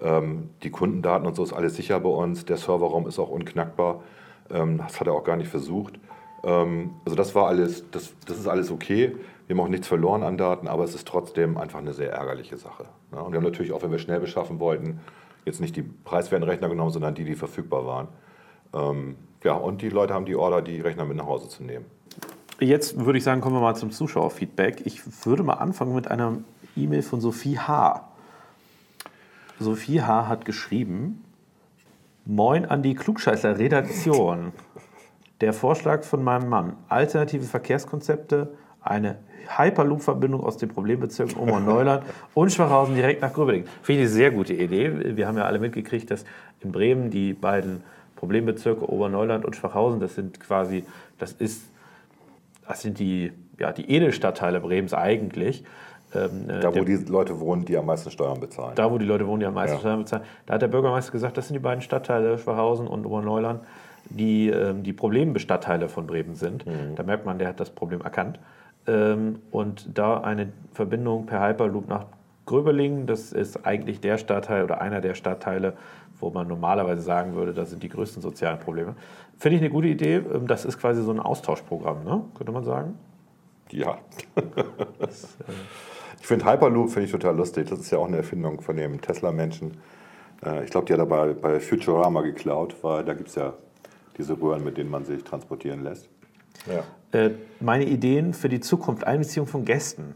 [0.00, 2.44] Ähm, die Kundendaten und so ist alles sicher bei uns.
[2.44, 4.02] Der Serverraum ist auch unknackbar.
[4.50, 5.94] Ähm, das hat er auch gar nicht versucht.
[6.42, 9.16] Ähm, also das war alles, das, das ist alles okay.
[9.46, 12.56] Wir haben auch nichts verloren an Daten, aber es ist trotzdem einfach eine sehr ärgerliche
[12.56, 12.86] Sache.
[13.10, 15.00] Und wir haben natürlich auch, wenn wir schnell beschaffen wollten,
[15.44, 18.08] jetzt nicht die preiswerten Rechner genommen, sondern die, die verfügbar waren.
[19.44, 21.84] Ja, und die Leute haben die Order, die Rechner mit nach Hause zu nehmen.
[22.58, 24.86] jetzt würde ich sagen, kommen wir mal zum Zuschauerfeedback.
[24.86, 26.38] Ich würde mal anfangen mit einer
[26.74, 28.08] E-Mail von Sophie H.
[29.58, 30.28] Sophie H.
[30.28, 31.24] hat geschrieben:
[32.24, 34.52] Moin an die Klugscheißer-Redaktion.
[35.40, 42.94] Der Vorschlag von meinem Mann: alternative Verkehrskonzepte, eine Hyperloop-Verbindung aus den Problembezirken Ober-Neuland und Schwachhausen
[42.94, 43.68] direkt nach Gröbelingen.
[43.82, 45.16] Finde ich eine sehr gute Idee.
[45.16, 46.24] Wir haben ja alle mitgekriegt, dass
[46.60, 47.82] in Bremen die beiden
[48.16, 50.84] Problembezirke Oberneuland und Schwachhausen, das sind quasi,
[51.18, 51.62] das ist,
[52.66, 55.64] das sind die, ja, die Edelstadtteile Bremens eigentlich.
[56.14, 58.74] Ähm, äh, Da, der- wo die Leute wohnen, die am meisten Steuern bezahlen.
[58.74, 59.80] da, wo die Leute wohnen, die am meisten Ja.
[59.80, 60.22] Steuern bezahlen.
[60.46, 63.60] Da hat der Bürgermeister gesagt, das sind die beiden Stadtteile, Schwachhausen und Oberneuland,
[64.10, 66.66] die ähm, die Problembestadtteile von Bremen sind.
[66.66, 66.94] Mhm.
[66.96, 68.38] Da merkt man, der hat das Problem erkannt.
[68.86, 72.04] Ähm, und da eine Verbindung per Hyperloop nach
[72.46, 75.72] Gröbelingen, das ist eigentlich der Stadtteil oder einer der Stadtteile,
[76.20, 78.94] wo man normalerweise sagen würde, da sind die größten sozialen Probleme.
[79.38, 80.16] Finde ich eine gute Idee.
[80.16, 82.20] Ähm, Das ist quasi so ein Austauschprogramm, ne?
[82.36, 82.98] könnte man sagen.
[83.70, 83.96] Ja.
[86.24, 87.68] ich finde Hyperloop finde ich total lustig.
[87.68, 89.76] Das ist ja auch eine Erfindung von dem Tesla-Menschen.
[90.42, 93.52] Äh, Ich glaube, die hat er bei, bei Futurama geklaut, weil da gibt es ja
[94.16, 96.08] diese Röhren, mit denen man sich transportieren lässt.
[96.64, 96.82] Ja.
[97.12, 100.14] Äh, meine Ideen für die Zukunft, Einbeziehung von Gästen.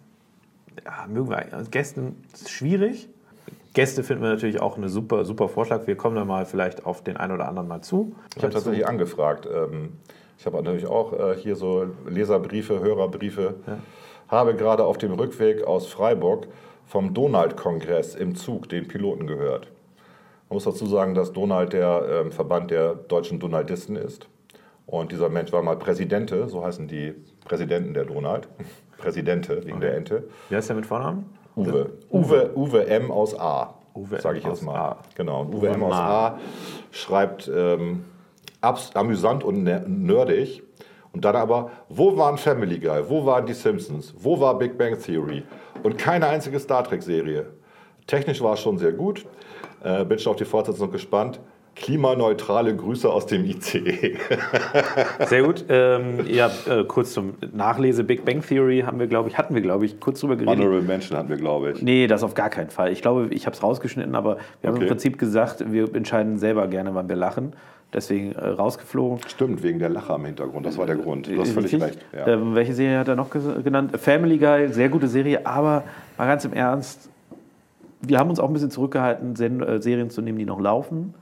[0.83, 1.53] Ja, mögen wir eigentlich.
[1.53, 3.11] Also Gästen ist schwierig.
[3.75, 5.87] Gäste finden wir natürlich auch einen super, super Vorschlag.
[5.87, 8.15] Wir kommen da mal vielleicht auf den einen oder anderen mal zu.
[8.35, 9.47] Ich habe tatsächlich angefragt.
[9.47, 9.91] Ähm,
[10.39, 13.57] Ich habe natürlich auch äh, hier so Leserbriefe, Hörerbriefe.
[14.29, 16.49] Habe gerade auf dem Rückweg aus Freiburg
[16.87, 19.69] vom Donald-Kongress im Zug den Piloten gehört.
[20.49, 24.27] Man muss dazu sagen, dass Donald der ähm, Verband der deutschen Donaldisten ist.
[24.87, 27.15] Und dieser Mensch war mal Präsidente, so heißen die
[27.45, 28.49] Präsidenten der Donald.
[28.99, 30.25] Präsidente wegen der Ente.
[30.49, 31.27] Wie heißt der mit Vornamen?
[31.57, 31.91] Uwe.
[32.11, 33.11] Uwe, Uwe M.
[33.11, 33.75] aus A.
[33.95, 34.51] Uwe sage ich M.
[34.51, 34.77] jetzt aus mal.
[34.77, 34.97] A.
[35.15, 35.43] Genau.
[35.43, 35.83] Und Uwe, Uwe M.
[35.85, 35.95] aus.
[35.95, 36.39] A.
[36.91, 38.05] schreibt ähm,
[38.95, 40.63] amüsant und ner- nerdig.
[41.13, 43.03] Und dann aber, wo waren Family Guy?
[43.09, 44.15] Wo waren die Simpsons?
[44.19, 45.43] Wo war Big Bang Theory?
[45.83, 47.47] Und keine einzige Star Trek-Serie.
[48.07, 49.25] Technisch war es schon sehr gut.
[49.83, 51.41] Äh, bin schon auf die Fortsetzung gespannt.
[51.77, 54.17] Klimaneutrale Grüße aus dem ICE.
[55.27, 55.65] Sehr gut.
[55.69, 58.03] Ähm, ja, äh, kurz zum Nachlese.
[58.03, 60.59] Big Bang Theory haben wir, glaube ich, hatten wir, glaube ich, kurz drüber geredet.
[60.59, 61.83] Honorable Mention hatten wir, glaube ich.
[61.83, 62.91] Nee, das auf gar keinen Fall.
[62.91, 64.85] Ich glaube, ich habe es rausgeschnitten, aber wir haben Okay.
[64.85, 67.53] im Prinzip gesagt, wir entscheiden selber gerne, wann wir lachen.
[67.93, 69.21] Deswegen äh, rausgeflogen.
[69.29, 70.67] Stimmt, wegen der Lacher im Hintergrund.
[70.67, 71.27] Das war der Grund.
[71.27, 71.91] Du hast völlig Richtig.
[71.91, 72.05] recht.
[72.15, 72.27] Ja.
[72.27, 73.97] Ähm, welche Serie hat er noch genannt?
[73.99, 75.85] Family Guy, sehr gute Serie, aber
[76.19, 77.09] mal ganz im Ernst,
[78.03, 81.15] wir haben uns auch ein bisschen zurückgehalten, Sen äh, Serien zu nehmen, die noch laufen.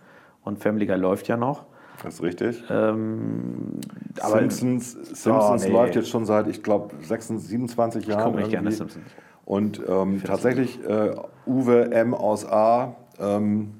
[0.43, 1.65] Und Family Guy läuft ja noch.
[2.03, 2.63] Das ist richtig.
[2.69, 3.81] Ähm,
[4.21, 5.73] Simpsons, Simpsons nee.
[5.73, 8.33] läuft jetzt schon seit, ich glaube, 26, 27 Jahren.
[8.33, 8.71] guck nicht gerne.
[8.71, 9.05] Simpsons.
[9.45, 11.15] Und ähm, tatsächlich, äh,
[11.47, 12.13] Uwe M.
[12.13, 12.97] aus A.
[13.19, 13.71] Ähm,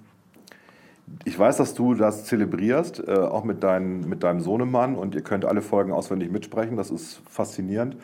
[1.25, 4.97] ich weiß, dass du das zelebrierst, äh, auch mit, dein, mit deinem Sohnemann.
[4.97, 6.77] Und ihr könnt alle Folgen auswendig mitsprechen.
[6.77, 7.97] Das ist faszinierend.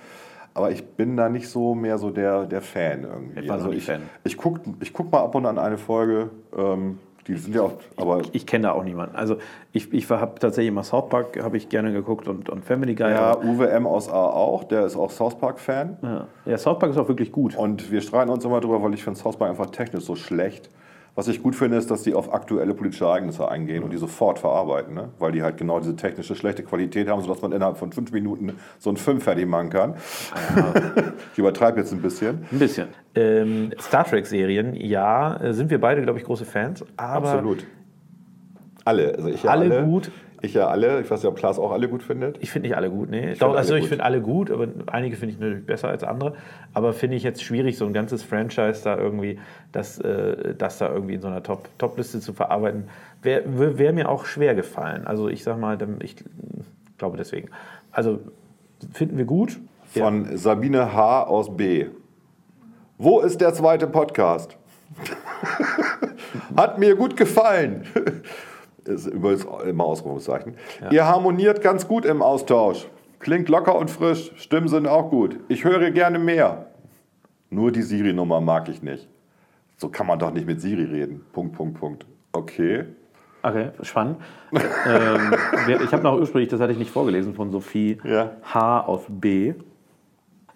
[0.54, 3.40] aber ich bin da nicht so mehr so der, der Fan irgendwie.
[3.40, 4.02] Ich nie ich, Fan.
[4.24, 6.98] ich gucke ich guck mal ab und an eine Folge, ähm,
[7.28, 9.14] die sind ja oft, aber Ich kenne da auch niemanden.
[9.14, 9.36] Also
[9.72, 13.10] ich, ich habe tatsächlich immer South Park, habe ich gerne geguckt und, und Family Guy.
[13.10, 13.86] ja, Uwe M.
[13.86, 15.98] aus A auch, der ist auch South Park-Fan.
[16.02, 16.26] ja.
[16.44, 17.56] ja, South Park ist auch wirklich gut.
[17.56, 20.68] Und wir streiten uns immer drüber, weil ich finde South Park einfach technisch so schlecht.
[21.14, 24.38] Was ich gut finde, ist, dass die auf aktuelle politische Ereignisse eingehen und die sofort
[24.38, 25.10] verarbeiten, ne?
[25.18, 28.54] weil die halt genau diese technische schlechte Qualität haben, sodass man innerhalb von fünf Minuten
[28.78, 29.94] so einen Film fertig machen kann.
[31.32, 32.46] ich übertreibe jetzt ein bisschen.
[32.50, 32.88] Ein bisschen.
[33.14, 36.82] Ähm, Star Trek-Serien, ja, äh, sind wir beide, glaube ich, große Fans.
[36.96, 37.66] Aber Absolut.
[38.84, 39.14] Alle.
[39.14, 40.10] Also ich ja Alle alle, gut.
[40.44, 41.00] Ich ja alle.
[41.00, 42.36] Ich weiß nicht, ob Klaas auch alle gut findet.
[42.42, 43.28] Ich finde nicht alle gut, nee.
[43.28, 46.34] find Doch, also ich finde alle gut, aber einige finde ich natürlich besser als andere.
[46.74, 49.38] Aber finde ich jetzt schwierig, so ein ganzes Franchise da irgendwie,
[49.70, 52.88] das, äh, das da irgendwie in so einer Top- Top-Liste zu verarbeiten,
[53.22, 55.06] wäre wär mir auch schwer gefallen.
[55.06, 56.16] Also ich sag mal, ich
[56.98, 57.48] glaube deswegen.
[57.92, 58.18] Also
[58.92, 59.60] finden wir gut.
[59.86, 61.22] Von Sabine H.
[61.24, 61.86] aus B.
[62.98, 64.56] Wo ist der zweite Podcast?
[66.56, 67.84] Hat mir gut gefallen.
[68.84, 70.54] Ist übrigens immer Ausrufungszeichen.
[70.90, 72.88] Ihr harmoniert ganz gut im Austausch.
[73.20, 74.32] Klingt locker und frisch.
[74.36, 75.38] Stimmen sind auch gut.
[75.48, 76.66] Ich höre gerne mehr.
[77.50, 79.08] Nur die Siri-Nummer mag ich nicht.
[79.76, 81.24] So kann man doch nicht mit Siri reden.
[81.32, 82.06] Punkt, Punkt, Punkt.
[82.32, 82.84] Okay.
[83.42, 84.18] Okay, spannend.
[84.52, 85.34] ähm,
[85.84, 88.30] ich habe noch ursprünglich, das hatte ich nicht vorgelesen, von Sophie Ja.
[88.42, 88.80] H.
[88.86, 89.54] aus B.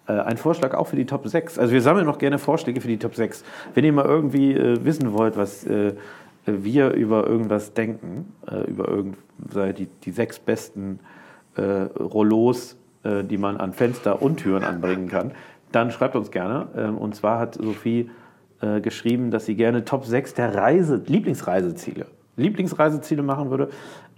[0.07, 1.59] Äh, ein Vorschlag auch für die Top 6.
[1.59, 3.43] Also wir sammeln noch gerne Vorschläge für die Top 6.
[3.73, 5.93] Wenn ihr mal irgendwie äh, wissen wollt, was äh,
[6.47, 9.17] wir über irgendwas denken, äh, über irgend,
[9.49, 10.99] sei die, die sechs besten
[11.55, 15.31] äh, Rollos, äh, die man an Fenster und Türen anbringen kann,
[15.71, 16.67] dann schreibt uns gerne.
[16.75, 18.09] Ähm, und zwar hat Sophie
[18.61, 23.69] äh, geschrieben, dass sie gerne Top 6 der Reise, Lieblingsreiseziele, Lieblingsreiseziele machen würde.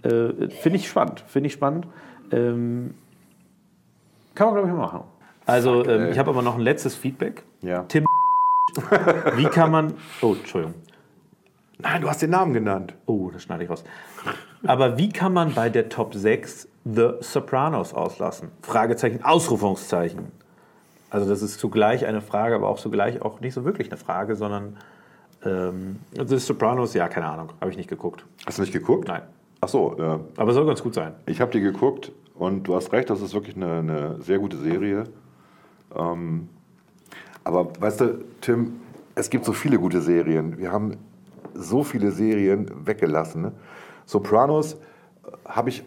[0.02, 1.24] Äh, Finde ich spannend.
[1.26, 1.86] Finde ich spannend.
[2.32, 2.94] Ähm,
[4.34, 5.00] kann man, glaube ich, mal machen.
[5.46, 7.42] Also, ähm, ich habe aber noch ein letztes Feedback.
[7.62, 7.82] Ja.
[7.88, 8.04] Tim,
[9.36, 9.94] wie kann man.
[10.22, 10.74] Oh, Entschuldigung.
[11.82, 12.94] Nein, du hast den Namen genannt.
[13.06, 13.84] Oh, das schneide ich raus.
[14.66, 18.50] Aber wie kann man bei der Top 6 The Sopranos auslassen?
[18.62, 20.32] Fragezeichen, Ausrufungszeichen.
[21.10, 24.36] Also das ist zugleich eine Frage, aber auch zugleich auch nicht so wirklich eine Frage,
[24.36, 24.76] sondern
[25.44, 28.24] ähm, The Sopranos, ja, keine Ahnung, habe ich nicht geguckt.
[28.46, 29.08] Hast du nicht geguckt?
[29.08, 29.22] Nein.
[29.60, 31.14] Ach so, äh, Aber soll ganz gut sein.
[31.26, 34.56] Ich habe die geguckt und du hast recht, das ist wirklich eine, eine sehr gute
[34.56, 35.04] Serie.
[35.94, 36.48] Ähm,
[37.44, 38.80] aber weißt du, Tim,
[39.14, 40.58] es gibt so viele gute Serien.
[40.58, 40.96] Wir haben
[41.54, 43.42] so viele Serien weggelassen.
[43.42, 43.52] Ne?
[44.06, 44.78] Sopranos äh,
[45.46, 45.84] habe ich,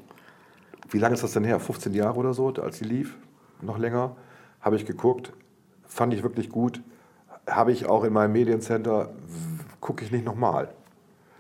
[0.90, 1.60] wie lange ist das denn her?
[1.60, 3.18] 15 Jahre oder so, als sie lief?
[3.62, 4.16] Noch länger?
[4.62, 5.34] Habe ich geguckt.
[5.84, 6.82] Fand ich wirklich gut.
[7.48, 9.10] Habe ich auch in meinem Mediencenter,
[9.82, 10.70] gucke ich nicht nochmal.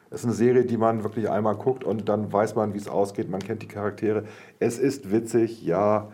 [0.09, 2.87] Es ist eine Serie, die man wirklich einmal guckt und dann weiß man, wie es
[2.87, 3.29] ausgeht.
[3.31, 4.25] Man kennt die Charaktere.
[4.59, 6.09] Es ist witzig, ja.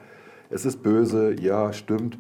[0.50, 2.18] Es ist böse, ja, stimmt.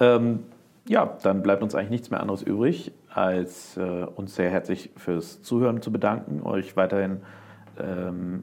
[0.00, 0.40] Ähm,
[0.86, 5.40] ja, dann bleibt uns eigentlich nichts mehr anderes übrig, als äh, uns sehr herzlich fürs
[5.42, 7.20] Zuhören zu bedanken, euch weiterhin
[7.78, 8.42] ähm,